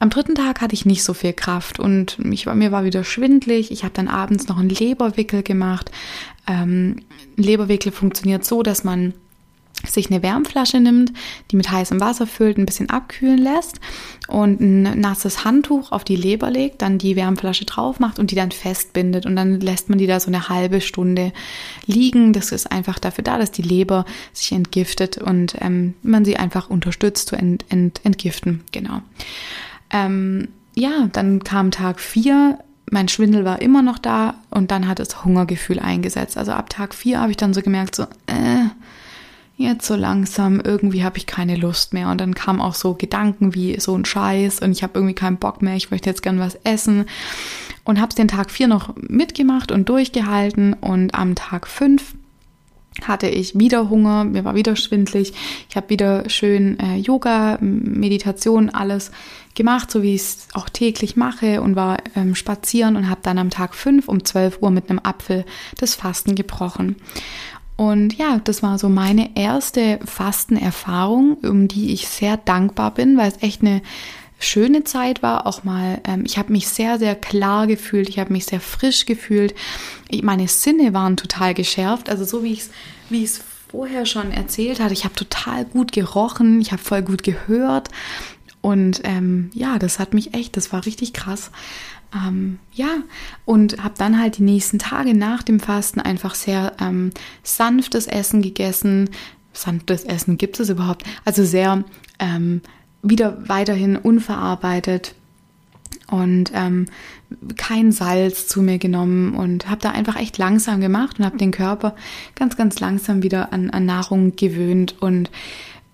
am 0.00 0.10
dritten 0.10 0.34
Tag 0.34 0.60
hatte 0.60 0.74
ich 0.74 0.86
nicht 0.86 1.04
so 1.04 1.14
viel 1.14 1.32
Kraft 1.32 1.78
und 1.78 2.18
mich, 2.18 2.46
mir 2.46 2.72
war 2.72 2.84
wieder 2.84 3.04
schwindlig. 3.04 3.70
Ich 3.70 3.84
habe 3.84 3.94
dann 3.94 4.08
abends 4.08 4.48
noch 4.48 4.58
einen 4.58 4.68
Leberwickel 4.68 5.42
gemacht. 5.42 5.90
Ähm, 6.46 6.96
Leberwickel 7.36 7.92
funktioniert 7.92 8.44
so, 8.44 8.62
dass 8.62 8.84
man 8.84 9.14
sich 9.86 10.10
eine 10.10 10.22
Wärmflasche 10.22 10.80
nimmt, 10.80 11.12
die 11.50 11.56
mit 11.56 11.70
heißem 11.70 12.00
Wasser 12.00 12.26
füllt, 12.26 12.58
ein 12.58 12.66
bisschen 12.66 12.90
abkühlen 12.90 13.38
lässt 13.38 13.80
und 14.26 14.60
ein 14.60 15.00
nasses 15.00 15.44
Handtuch 15.44 15.92
auf 15.92 16.04
die 16.04 16.16
Leber 16.16 16.50
legt, 16.50 16.82
dann 16.82 16.98
die 16.98 17.16
Wärmflasche 17.16 17.64
drauf 17.64 18.00
macht 18.00 18.18
und 18.18 18.30
die 18.30 18.34
dann 18.34 18.50
festbindet 18.50 19.24
und 19.24 19.36
dann 19.36 19.60
lässt 19.60 19.88
man 19.88 19.98
die 19.98 20.06
da 20.06 20.18
so 20.18 20.28
eine 20.28 20.48
halbe 20.48 20.80
Stunde 20.80 21.32
liegen. 21.86 22.32
Das 22.32 22.50
ist 22.50 22.70
einfach 22.70 22.98
dafür 22.98 23.22
da, 23.22 23.38
dass 23.38 23.52
die 23.52 23.62
Leber 23.62 24.04
sich 24.32 24.52
entgiftet 24.52 25.18
und 25.18 25.56
ähm, 25.60 25.94
man 26.02 26.24
sie 26.24 26.36
einfach 26.36 26.70
unterstützt 26.70 27.28
zu 27.28 27.36
ent, 27.36 27.64
ent, 27.68 28.00
entgiften. 28.04 28.64
Genau. 28.72 29.00
Ähm, 29.90 30.48
ja, 30.74 31.08
dann 31.12 31.44
kam 31.44 31.70
Tag 31.70 32.00
vier 32.00 32.58
mein 32.90 33.08
Schwindel 33.08 33.44
war 33.44 33.60
immer 33.60 33.82
noch 33.82 33.98
da 33.98 34.36
und 34.50 34.70
dann 34.70 34.88
hat 34.88 34.98
das 34.98 35.24
Hungergefühl 35.24 35.78
eingesetzt. 35.78 36.38
Also 36.38 36.52
ab 36.52 36.70
Tag 36.70 36.94
vier 36.94 37.20
habe 37.20 37.30
ich 37.30 37.36
dann 37.36 37.54
so 37.54 37.60
gemerkt, 37.60 37.94
so, 37.94 38.04
äh, 38.26 38.64
jetzt 39.58 39.86
so 39.86 39.96
langsam, 39.96 40.60
irgendwie 40.60 41.04
habe 41.04 41.18
ich 41.18 41.26
keine 41.26 41.56
Lust 41.56 41.92
mehr. 41.92 42.10
Und 42.10 42.20
dann 42.20 42.34
kamen 42.34 42.60
auch 42.60 42.74
so 42.74 42.94
Gedanken 42.94 43.54
wie 43.54 43.78
so 43.80 43.94
ein 43.96 44.04
Scheiß 44.04 44.60
und 44.60 44.72
ich 44.72 44.82
habe 44.82 44.92
irgendwie 44.94 45.14
keinen 45.14 45.36
Bock 45.36 45.62
mehr, 45.62 45.74
ich 45.74 45.90
möchte 45.90 46.08
jetzt 46.08 46.22
gern 46.22 46.38
was 46.38 46.54
essen. 46.64 47.06
Und 47.84 48.00
habe 48.00 48.10
es 48.10 48.14
den 48.14 48.28
Tag 48.28 48.50
vier 48.50 48.68
noch 48.68 48.94
mitgemacht 48.96 49.72
und 49.72 49.88
durchgehalten 49.88 50.74
und 50.74 51.14
am 51.14 51.34
Tag 51.34 51.66
fünf 51.66 52.14
hatte 53.02 53.28
ich 53.28 53.58
wieder 53.58 53.90
Hunger, 53.90 54.24
mir 54.24 54.44
war 54.44 54.54
wieder 54.54 54.74
schwindlig. 54.76 55.32
Ich 55.68 55.76
habe 55.76 55.88
wieder 55.90 56.28
schön 56.28 56.78
äh, 56.80 56.96
Yoga, 56.96 57.58
Meditation, 57.60 58.70
alles 58.70 59.12
gemacht, 59.54 59.90
so 59.90 60.02
wie 60.02 60.14
ich 60.14 60.22
es 60.22 60.48
auch 60.54 60.68
täglich 60.68 61.16
mache 61.16 61.62
und 61.62 61.76
war 61.76 61.98
ähm, 62.16 62.34
spazieren 62.34 62.96
und 62.96 63.08
habe 63.08 63.20
dann 63.22 63.38
am 63.38 63.50
Tag 63.50 63.74
5 63.74 64.08
um 64.08 64.24
12 64.24 64.58
Uhr 64.62 64.70
mit 64.70 64.90
einem 64.90 65.00
Apfel 65.02 65.44
das 65.78 65.94
Fasten 65.94 66.34
gebrochen. 66.34 66.96
Und 67.78 68.18
ja, 68.18 68.40
das 68.42 68.60
war 68.60 68.76
so 68.76 68.88
meine 68.88 69.36
erste 69.36 70.00
Fastenerfahrung, 70.04 71.34
um 71.44 71.68
die 71.68 71.92
ich 71.92 72.08
sehr 72.08 72.36
dankbar 72.36 72.92
bin, 72.92 73.16
weil 73.16 73.28
es 73.28 73.40
echt 73.40 73.60
eine 73.62 73.82
schöne 74.40 74.82
Zeit 74.82 75.22
war. 75.22 75.46
Auch 75.46 75.62
mal, 75.62 76.00
ähm, 76.02 76.24
ich 76.26 76.38
habe 76.38 76.50
mich 76.50 76.66
sehr, 76.66 76.98
sehr 76.98 77.14
klar 77.14 77.68
gefühlt, 77.68 78.08
ich 78.08 78.18
habe 78.18 78.32
mich 78.32 78.46
sehr 78.46 78.58
frisch 78.58 79.06
gefühlt. 79.06 79.54
Ich, 80.08 80.24
meine 80.24 80.48
Sinne 80.48 80.92
waren 80.92 81.16
total 81.16 81.54
geschärft. 81.54 82.10
Also 82.10 82.24
so 82.24 82.42
wie 82.42 82.52
ich 82.52 82.62
es 82.62 82.70
wie 83.10 83.22
ich's 83.22 83.40
vorher 83.70 84.06
schon 84.06 84.32
erzählt 84.32 84.80
hatte, 84.80 84.94
ich 84.94 85.04
habe 85.04 85.14
total 85.14 85.64
gut 85.64 85.92
gerochen, 85.92 86.60
ich 86.60 86.72
habe 86.72 86.82
voll 86.82 87.02
gut 87.02 87.22
gehört. 87.22 87.90
Und 88.68 89.00
ähm, 89.04 89.48
ja, 89.54 89.78
das 89.78 89.98
hat 89.98 90.12
mich 90.12 90.34
echt, 90.34 90.58
das 90.58 90.74
war 90.74 90.84
richtig 90.84 91.14
krass. 91.14 91.50
Ähm, 92.14 92.58
ja, 92.74 92.98
und 93.46 93.82
habe 93.82 93.94
dann 93.96 94.20
halt 94.20 94.36
die 94.36 94.42
nächsten 94.42 94.78
Tage 94.78 95.14
nach 95.14 95.42
dem 95.42 95.58
Fasten 95.58 96.02
einfach 96.02 96.34
sehr 96.34 96.74
ähm, 96.78 97.12
sanftes 97.42 98.06
Essen 98.06 98.42
gegessen. 98.42 99.08
Sanftes 99.54 100.04
Essen 100.04 100.36
gibt 100.36 100.60
es 100.60 100.68
überhaupt. 100.68 101.04
Also 101.24 101.46
sehr 101.46 101.82
ähm, 102.18 102.60
wieder 103.00 103.48
weiterhin 103.48 103.96
unverarbeitet 103.96 105.14
und 106.10 106.52
ähm, 106.52 106.88
kein 107.56 107.90
Salz 107.90 108.48
zu 108.48 108.60
mir 108.60 108.76
genommen 108.76 109.34
und 109.34 109.70
habe 109.70 109.80
da 109.80 109.92
einfach 109.92 110.16
echt 110.16 110.36
langsam 110.36 110.82
gemacht 110.82 111.18
und 111.18 111.24
habe 111.24 111.38
den 111.38 111.52
Körper 111.52 111.96
ganz, 112.34 112.54
ganz 112.58 112.80
langsam 112.80 113.22
wieder 113.22 113.50
an, 113.50 113.70
an 113.70 113.86
Nahrung 113.86 114.36
gewöhnt 114.36 115.00
und 115.00 115.30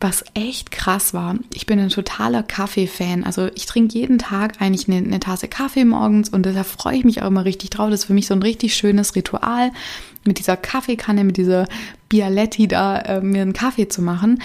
was 0.05 0.23
echt 0.35 0.71
krass 0.71 1.15
war, 1.15 1.37
ich 1.55 1.65
bin 1.65 1.79
ein 1.79 1.89
totaler 1.89 2.43
Kaffee-Fan. 2.43 3.25
Also 3.25 3.49
ich 3.55 3.65
trinke 3.65 3.99
jeden 3.99 4.19
Tag 4.19 4.61
eigentlich 4.61 4.87
eine, 4.87 4.99
eine, 4.99 5.19
Tasse 5.19 5.49
Kaffee 5.49 5.87
morgens 5.87 6.29
und 6.29 6.45
da 6.45 6.63
freue 6.63 6.99
ich 6.99 7.05
mich 7.05 7.23
auch 7.23 7.29
immer 7.29 7.47
richtig 7.47 7.71
drauf. 7.71 7.89
Das 7.89 8.01
ist 8.01 8.07
für 8.07 8.13
mich 8.13 8.27
so 8.27 8.35
ein 8.35 8.43
richtig 8.43 8.77
schönes 8.77 9.17
Ritual, 9.17 9.73
mit 10.27 10.39
dieser 10.39 10.59
Kaffeekanne, 10.59 11.25
mit 11.25 11.39
dieser 11.39 11.67
Bialetti 12.11 12.69
da 12.69 12.99
äh, 12.99 13.21
mir 13.23 13.41
einen 13.41 13.55
Kaffee 13.55 13.89
zu 13.89 14.03
machen. 14.03 14.43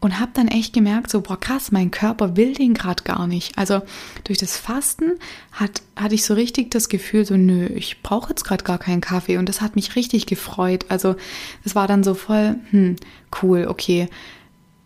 Und 0.00 0.20
habe 0.20 0.30
dann 0.34 0.46
echt 0.46 0.74
gemerkt, 0.74 1.10
so, 1.10 1.22
boah, 1.22 1.40
krass, 1.40 1.72
mein 1.72 1.90
Körper 1.90 2.36
will 2.36 2.52
den 2.52 2.74
gerade 2.74 3.02
gar 3.02 3.26
nicht. 3.26 3.58
Also 3.58 3.80
durch 4.24 4.38
das 4.38 4.56
Fasten 4.56 5.14
hat, 5.50 5.82
hatte 5.96 6.14
ich 6.14 6.24
so 6.24 6.34
richtig 6.34 6.70
das 6.70 6.88
Gefühl, 6.88 7.24
so, 7.24 7.36
nö, 7.36 7.66
ich 7.66 8.02
brauche 8.02 8.28
jetzt 8.28 8.44
gerade 8.44 8.62
gar 8.62 8.78
keinen 8.78 9.00
Kaffee. 9.00 9.38
Und 9.38 9.48
das 9.48 9.60
hat 9.60 9.74
mich 9.74 9.96
richtig 9.96 10.26
gefreut. 10.26 10.84
Also 10.88 11.16
es 11.64 11.74
war 11.74 11.88
dann 11.88 12.04
so 12.04 12.14
voll, 12.14 12.56
hm, 12.70 12.94
cool, 13.42 13.66
okay 13.68 14.08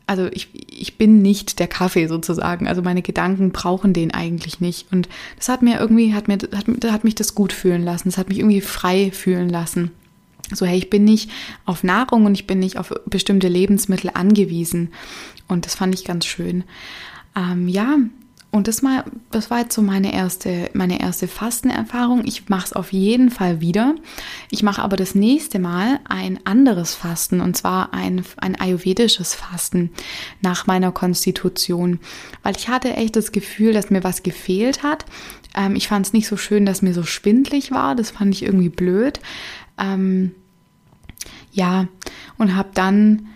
also 0.07 0.27
ich, 0.33 0.49
ich 0.69 0.99
bin 0.99 1.23
nicht 1.23 1.59
der 1.59 1.69
Kaffee 1.69 2.07
sozusagen. 2.07 2.69
Also 2.69 2.83
meine 2.83 3.03
Gedanken 3.03 3.53
brauchen 3.53 3.93
den 3.93 4.13
eigentlich 4.13 4.61
nicht. 4.61 4.93
Und 4.93 5.09
das 5.37 5.49
hat 5.49 5.63
mir 5.63 5.79
irgendwie, 5.79 6.15
hat 6.15 6.29
mir, 6.29 6.39
hat, 6.55 6.67
hat 6.93 7.05
mich 7.05 7.15
das 7.15 7.35
gut 7.35 7.53
fühlen 7.53 7.83
lassen. 7.83 8.09
Das 8.09 8.19
hat 8.19 8.29
mich 8.29 8.39
irgendwie 8.39 8.61
frei 8.61 9.11
fühlen 9.13 9.49
lassen. 9.49 9.91
So, 10.53 10.67
hey, 10.67 10.77
ich 10.77 10.91
bin 10.91 11.05
nicht 11.05 11.31
auf 11.65 11.85
Nahrung 11.85 12.27
und 12.27 12.35
ich 12.35 12.47
bin 12.47 12.59
nicht 12.59 12.77
auf 12.77 12.93
bestimmte 13.07 13.49
Lebensmittel 13.49 14.11
angewiesen. 14.13 14.93
Und 15.49 15.67
das 15.67 15.75
fand 15.75 15.95
ich 15.95 16.05
ganz 16.05 16.27
schön. 16.27 16.65
Ähm, 17.37 17.69
ja, 17.69 17.97
und 18.53 18.69
das, 18.69 18.83
mal, 18.83 19.05
das 19.31 19.51
war 19.51 19.61
jetzt 19.61 19.75
so 19.75 19.81
meine 19.81 20.13
erste, 20.13 20.69
meine 20.75 21.01
erste 21.01 21.27
Fastenerfahrung. 21.27 22.27
Ich 22.27 22.51
mache 22.51 22.67
es 22.67 22.73
auf 22.75 22.93
jeden 22.93 23.31
Fall 23.31 23.63
wieder. 23.63 23.95
Ich 24.51 24.63
mache 24.63 24.83
aber 24.83 24.99
das 24.99 25.15
nächste 25.15 25.59
Mal 25.59 26.01
ein 26.07 26.39
anderes 26.45 26.95
Fasten 26.95 27.41
und 27.41 27.57
zwar 27.57 27.95
ein, 27.95 28.23
ein 28.37 28.61
ayurvedisches 28.61 29.35
Fasten 29.35 29.91
nach 30.43 30.67
meiner 30.67 30.93
Konstitution. 30.93 31.99
Weil 32.43 32.55
ich 32.55 32.69
hatte 32.69 32.95
echt 32.95 33.17
das 33.17 33.33
Gefühl, 33.33 33.73
dass 33.73 33.89
mir 33.89 34.05
was 34.05 34.23
gefehlt 34.23 34.83
hat. 34.83 35.07
Ähm, 35.57 35.75
ich 35.75 35.89
fand 35.89 36.05
es 36.05 36.13
nicht 36.13 36.29
so 36.29 36.37
schön, 36.37 36.67
dass 36.67 36.83
mir 36.83 36.93
so 36.93 37.05
schwindlig 37.05 37.71
war. 37.71 37.95
Das 37.95 38.11
fand 38.11 38.35
ich 38.35 38.43
irgendwie 38.43 38.69
blöd. 38.69 39.21
Ähm, 39.79 40.35
ja, 41.53 41.89
und 42.37 42.55
habe 42.55 42.69
dann 42.75 43.29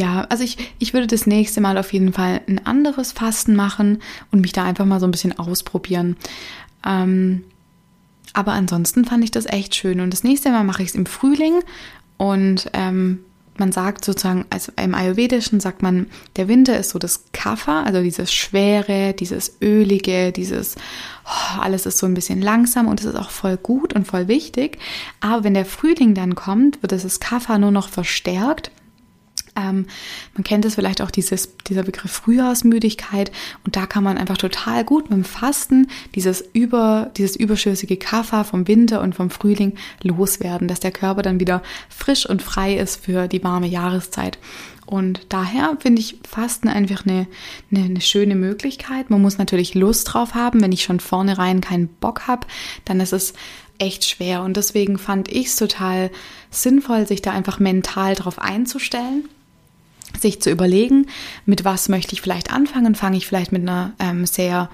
ja, 0.00 0.26
also 0.30 0.42
ich, 0.42 0.56
ich 0.78 0.94
würde 0.94 1.06
das 1.06 1.26
nächste 1.26 1.60
Mal 1.60 1.76
auf 1.76 1.92
jeden 1.92 2.14
Fall 2.14 2.40
ein 2.48 2.64
anderes 2.64 3.12
Fasten 3.12 3.54
machen 3.54 4.00
und 4.32 4.40
mich 4.40 4.52
da 4.52 4.64
einfach 4.64 4.86
mal 4.86 4.98
so 4.98 5.06
ein 5.06 5.10
bisschen 5.10 5.38
ausprobieren. 5.38 6.16
Ähm, 6.86 7.44
aber 8.32 8.52
ansonsten 8.52 9.04
fand 9.04 9.22
ich 9.24 9.30
das 9.30 9.44
echt 9.44 9.74
schön. 9.74 10.00
Und 10.00 10.10
das 10.10 10.24
nächste 10.24 10.50
Mal 10.50 10.64
mache 10.64 10.82
ich 10.82 10.88
es 10.88 10.94
im 10.94 11.04
Frühling 11.04 11.60
und 12.16 12.70
ähm, 12.72 13.20
man 13.58 13.72
sagt 13.72 14.06
sozusagen, 14.06 14.46
also 14.48 14.72
im 14.82 14.94
Ayurvedischen 14.94 15.60
sagt 15.60 15.82
man, 15.82 16.06
der 16.36 16.48
Winter 16.48 16.78
ist 16.78 16.90
so 16.90 16.98
das 16.98 17.24
Kapha, 17.32 17.82
also 17.82 18.00
dieses 18.00 18.32
Schwere, 18.32 19.12
dieses 19.12 19.58
Ölige, 19.60 20.32
dieses, 20.32 20.76
oh, 21.26 21.60
alles 21.60 21.84
ist 21.84 21.98
so 21.98 22.06
ein 22.06 22.14
bisschen 22.14 22.40
langsam 22.40 22.88
und 22.88 23.00
es 23.00 23.06
ist 23.06 23.16
auch 23.16 23.28
voll 23.28 23.58
gut 23.58 23.92
und 23.92 24.06
voll 24.06 24.28
wichtig. 24.28 24.78
Aber 25.20 25.44
wenn 25.44 25.52
der 25.52 25.66
Frühling 25.66 26.14
dann 26.14 26.36
kommt, 26.36 26.82
wird 26.82 26.92
das 26.92 27.20
Kapha 27.20 27.58
nur 27.58 27.70
noch 27.70 27.90
verstärkt 27.90 28.70
ähm, 29.60 29.86
man 30.34 30.44
kennt 30.44 30.64
es 30.64 30.74
vielleicht 30.74 31.02
auch 31.02 31.10
dieses, 31.10 31.56
dieser 31.68 31.82
Begriff 31.82 32.10
Frühjahrsmüdigkeit 32.10 33.30
und 33.64 33.76
da 33.76 33.86
kann 33.86 34.04
man 34.04 34.18
einfach 34.18 34.38
total 34.38 34.84
gut 34.84 35.10
mit 35.10 35.18
dem 35.18 35.24
Fasten 35.24 35.88
dieses 36.14 36.44
über, 36.52 37.10
dieses 37.16 37.36
überschüssige 37.36 37.96
Kaffer 37.96 38.44
vom 38.44 38.66
Winter 38.66 39.00
und 39.00 39.14
vom 39.14 39.30
Frühling 39.30 39.74
loswerden, 40.02 40.68
dass 40.68 40.80
der 40.80 40.92
Körper 40.92 41.22
dann 41.22 41.40
wieder 41.40 41.62
frisch 41.88 42.28
und 42.28 42.42
frei 42.42 42.76
ist 42.76 43.04
für 43.04 43.28
die 43.28 43.44
warme 43.44 43.66
Jahreszeit. 43.66 44.38
Und 44.90 45.26
daher 45.28 45.76
finde 45.78 46.00
ich 46.00 46.18
Fasten 46.28 46.68
einfach 46.68 47.06
eine, 47.06 47.28
eine, 47.70 47.84
eine, 47.84 48.00
schöne 48.00 48.34
Möglichkeit. 48.34 49.08
Man 49.08 49.22
muss 49.22 49.38
natürlich 49.38 49.76
Lust 49.76 50.12
drauf 50.12 50.34
haben. 50.34 50.60
Wenn 50.60 50.72
ich 50.72 50.82
schon 50.82 50.98
vornherein 50.98 51.60
keinen 51.60 51.86
Bock 51.86 52.26
habe, 52.26 52.48
dann 52.86 52.98
ist 52.98 53.12
es 53.12 53.34
echt 53.78 54.04
schwer. 54.04 54.42
Und 54.42 54.56
deswegen 54.56 54.98
fand 54.98 55.28
ich 55.30 55.46
es 55.46 55.56
total 55.56 56.10
sinnvoll, 56.50 57.06
sich 57.06 57.22
da 57.22 57.30
einfach 57.30 57.60
mental 57.60 58.16
drauf 58.16 58.40
einzustellen 58.40 59.28
sich 60.20 60.40
zu 60.40 60.50
überlegen, 60.50 61.06
mit 61.46 61.64
was 61.64 61.88
möchte 61.88 62.12
ich 62.14 62.20
vielleicht 62.20 62.52
anfangen. 62.52 62.94
Fange 62.94 63.16
ich 63.16 63.26
vielleicht 63.26 63.52
mit 63.52 63.62
einer 63.62 63.92
ähm, 63.98 64.26
sehr 64.26 64.70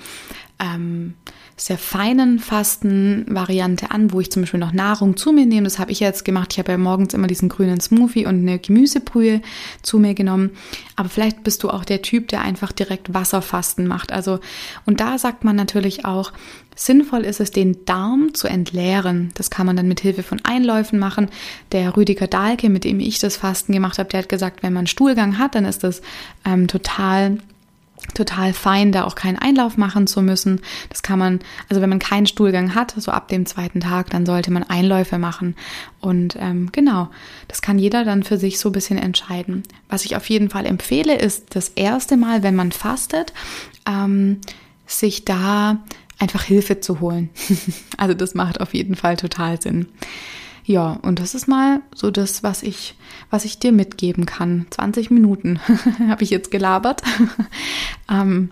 ähm, 0.59 1.15
sehr 1.59 1.79
feinen 1.79 2.39
Fastenvariante 2.39 3.91
an, 3.91 4.13
wo 4.13 4.21
ich 4.21 4.31
zum 4.31 4.43
Beispiel 4.43 4.61
noch 4.61 4.73
Nahrung 4.73 5.17
zu 5.17 5.33
mir 5.33 5.47
nehme. 5.47 5.65
Das 5.65 5.79
habe 5.79 5.91
ich 5.91 6.01
jetzt 6.01 6.27
gemacht. 6.27 6.53
Ich 6.53 6.59
habe 6.59 6.73
ja 6.73 6.79
morgens 6.79 7.15
immer 7.15 7.29
diesen 7.29 7.49
grünen 7.49 7.81
Smoothie 7.81 8.27
und 8.27 8.41
eine 8.41 8.59
Gemüsebrühe 8.59 9.41
zu 9.81 9.99
mir 9.99 10.13
genommen. 10.13 10.51
Aber 10.97 11.09
vielleicht 11.09 11.45
bist 11.45 11.63
du 11.63 11.71
auch 11.71 11.87
der 11.87 12.03
Typ, 12.03 12.29
der 12.29 12.43
einfach 12.43 12.73
direkt 12.73 13.15
Wasserfasten 13.15 13.87
macht. 13.87 14.13
Also, 14.13 14.39
und 14.85 15.01
da 15.01 15.17
sagt 15.17 15.45
man 15.45 15.57
natürlich 15.57 16.05
auch, 16.05 16.33
Sinnvoll 16.77 17.23
ist 17.23 17.41
es, 17.41 17.51
den 17.51 17.85
Darm 17.87 18.35
zu 18.35 18.47
entleeren. 18.47 19.31
Das 19.35 19.51
kann 19.51 19.67
man 19.67 19.77
dann 19.77 19.89
mit 19.89 20.01
Hilfe 20.01 20.23
von 20.23 20.41
Einläufen 20.45 20.99
machen. 20.99 21.31
Der 21.73 21.97
Rüdiger 21.97 22.27
Dahlke, 22.27 22.69
mit 22.69 22.85
dem 22.85 23.01
ich 23.01 23.19
das 23.19 23.39
Fasten 23.39 23.73
gemacht 23.73 23.99
habe, 23.99 24.11
der 24.11 24.21
hat 24.21 24.29
gesagt, 24.29 24.63
wenn 24.63 24.75
man 24.75 24.87
Stuhlgang 24.87 25.39
hat, 25.39 25.55
dann 25.55 25.65
ist 25.65 25.83
das 25.83 26.03
ähm, 26.45 26.69
total 26.69 27.39
total 28.15 28.53
fein, 28.53 28.93
da 28.93 29.05
auch 29.05 29.15
keinen 29.15 29.39
Einlauf 29.39 29.77
machen 29.77 30.07
zu 30.07 30.23
müssen. 30.23 30.61
Das 30.91 31.03
kann 31.03 31.19
man, 31.19 31.41
also 31.69 31.81
wenn 31.81 31.89
man 31.89 31.99
keinen 31.99 32.27
Stuhlgang 32.27 32.75
hat, 32.75 32.95
so 32.97 33.11
ab 33.11 33.29
dem 33.29 33.47
zweiten 33.47 33.81
Tag, 33.81 34.11
dann 34.11 34.27
sollte 34.27 34.51
man 34.51 34.63
Einläufe 34.63 35.19
machen. 35.19 35.57
Und 36.01 36.37
ähm, 36.39 36.71
genau, 36.73 37.09
das 37.49 37.63
kann 37.63 37.79
jeder 37.79 38.05
dann 38.05 38.23
für 38.23 38.37
sich 38.37 38.59
so 38.59 38.69
ein 38.69 38.73
bisschen 38.73 38.99
entscheiden. 38.99 39.63
Was 39.89 40.05
ich 40.05 40.15
auf 40.15 40.29
jeden 40.29 40.51
Fall 40.51 40.67
empfehle, 40.67 41.17
ist 41.17 41.57
das 41.57 41.71
erste 41.71 42.17
Mal, 42.17 42.43
wenn 42.43 42.55
man 42.55 42.71
fastet, 42.71 43.33
ähm, 43.89 44.41
sich 44.87 45.25
da 45.25 45.79
einfach 46.19 46.43
Hilfe 46.43 46.81
zu 46.81 47.01
holen. 47.01 47.31
also 47.97 48.15
das 48.15 48.35
macht 48.35 48.61
auf 48.61 48.75
jeden 48.75 48.95
Fall 48.95 49.17
total 49.17 49.61
Sinn. 49.61 49.87
Ja, 50.65 50.99
und 51.03 51.21
das 51.21 51.37
ist 51.37 51.47
mal 51.47 51.81
so 51.95 52.11
das, 52.11 52.43
was 52.43 52.65
ich, 52.65 52.97
was 53.31 53.45
ich 53.45 53.61
dir 53.61 53.71
mitgeben 53.71 54.27
kann. 54.27 54.67
20 54.71 55.11
Minuten 55.13 55.61
habe 56.09 56.25
ich 56.25 56.31
jetzt 56.31 56.51
gelabert. 56.51 57.03
ähm, 58.11 58.51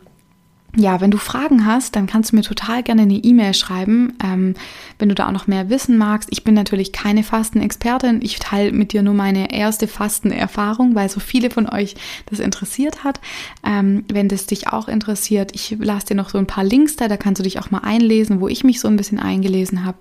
ja, 0.76 1.00
wenn 1.00 1.10
du 1.10 1.18
Fragen 1.18 1.66
hast, 1.66 1.94
dann 1.94 2.06
kannst 2.06 2.32
du 2.32 2.37
mir 2.37 2.42
total 2.42 2.82
gerne 2.82 3.02
eine 3.02 3.14
E-Mail 3.14 3.54
schreiben, 3.54 4.14
ähm, 4.22 4.54
wenn 4.98 5.08
du 5.08 5.14
da 5.14 5.28
auch 5.28 5.32
noch 5.32 5.46
mehr 5.46 5.70
wissen 5.70 5.96
magst. 5.96 6.28
Ich 6.32 6.42
bin 6.42 6.54
natürlich 6.54 6.92
keine 6.92 7.22
Fastenexpertin. 7.22 8.20
Ich 8.22 8.38
teile 8.38 8.72
mit 8.72 8.92
dir 8.92 9.02
nur 9.02 9.14
meine 9.14 9.52
erste 9.52 9.87
Fastenerfahrung, 9.87 10.94
weil 10.94 11.08
so 11.08 11.20
viele 11.20 11.50
von 11.50 11.68
euch 11.68 11.94
das 12.26 12.40
interessiert 12.40 13.04
hat. 13.04 13.20
Ähm, 13.64 14.04
wenn 14.12 14.28
das 14.28 14.46
dich 14.46 14.68
auch 14.68 14.88
interessiert, 14.88 15.52
ich 15.54 15.76
lasse 15.78 16.06
dir 16.06 16.16
noch 16.16 16.30
so 16.30 16.38
ein 16.38 16.46
paar 16.46 16.64
Links 16.64 16.96
da, 16.96 17.06
da 17.08 17.16
kannst 17.16 17.38
du 17.38 17.44
dich 17.44 17.60
auch 17.60 17.70
mal 17.70 17.82
einlesen, 17.84 18.40
wo 18.40 18.48
ich 18.48 18.64
mich 18.64 18.80
so 18.80 18.88
ein 18.88 18.96
bisschen 18.96 19.20
eingelesen 19.20 19.84
habe. 19.84 19.98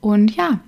Und 0.00 0.36
ja, 0.36 0.60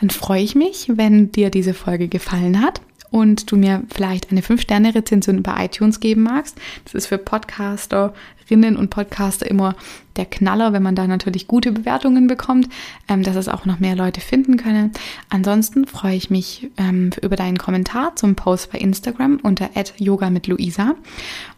dann 0.00 0.10
freue 0.10 0.42
ich 0.42 0.54
mich, 0.54 0.90
wenn 0.94 1.30
dir 1.30 1.50
diese 1.50 1.74
Folge 1.74 2.08
gefallen 2.08 2.62
hat 2.62 2.80
und 3.10 3.50
du 3.50 3.56
mir 3.56 3.82
vielleicht 3.92 4.30
eine 4.30 4.40
5-Sterne-Rezension 4.40 5.42
bei 5.42 5.66
iTunes 5.66 6.00
geben 6.00 6.22
magst. 6.22 6.56
Das 6.84 6.94
ist 6.94 7.06
für 7.06 7.18
Podcaster 7.18 8.14
Podcasterinnen 8.48 8.76
und 8.76 8.90
Podcaster 8.90 9.50
immer 9.50 9.74
der 10.16 10.24
Knaller, 10.24 10.72
wenn 10.72 10.82
man 10.82 10.94
da 10.94 11.06
natürlich 11.06 11.46
gute 11.46 11.70
Bewertungen 11.70 12.26
bekommt, 12.26 12.68
ähm, 13.08 13.22
dass 13.22 13.36
es 13.36 13.48
auch 13.48 13.66
noch 13.66 13.78
mehr 13.78 13.94
Leute 13.94 14.20
finden 14.20 14.56
können. 14.56 14.92
Ansonsten 15.28 15.86
freue 15.86 16.16
ich 16.16 16.30
mich 16.30 16.70
ähm, 16.78 17.10
über 17.22 17.36
deinen 17.36 17.58
Kommentar 17.58 18.16
zum 18.16 18.34
Post 18.34 18.72
bei 18.72 18.78
Instagram 18.78 19.38
unter 19.42 19.68
yoga 19.98 20.30
mit 20.30 20.46
Luisa 20.46 20.94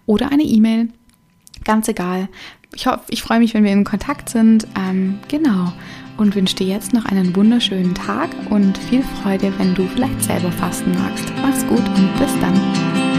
oder 0.07 0.33
eine 0.33 0.43
E-Mail. 0.43 0.89
Ganz 1.65 1.89
egal. 1.89 2.29
Ich 2.75 2.87
hoffe, 2.87 3.05
ich 3.09 3.23
freue 3.23 3.39
mich, 3.39 3.55
wenn 3.55 3.65
wir 3.65 3.73
in 3.73 3.85
Kontakt 3.85 4.29
sind. 4.29 4.67
Ähm, 4.77 5.21
genau. 5.29 5.73
Und 6.17 6.35
wünsche 6.35 6.57
dir 6.57 6.67
jetzt 6.67 6.93
noch 6.93 7.07
einen 7.07 7.35
wunderschönen 7.35 7.95
Tag 7.95 8.29
und 8.51 8.77
viel 8.77 9.03
Freude, 9.23 9.53
wenn 9.59 9.75
du 9.75 9.87
vielleicht 9.87 10.23
selber 10.23 10.53
fasten 10.53 10.93
magst. 10.93 11.33
Mach's 11.41 11.67
gut 11.67 11.79
und 11.79 12.19
bis 12.19 12.33
dann. 12.41 13.10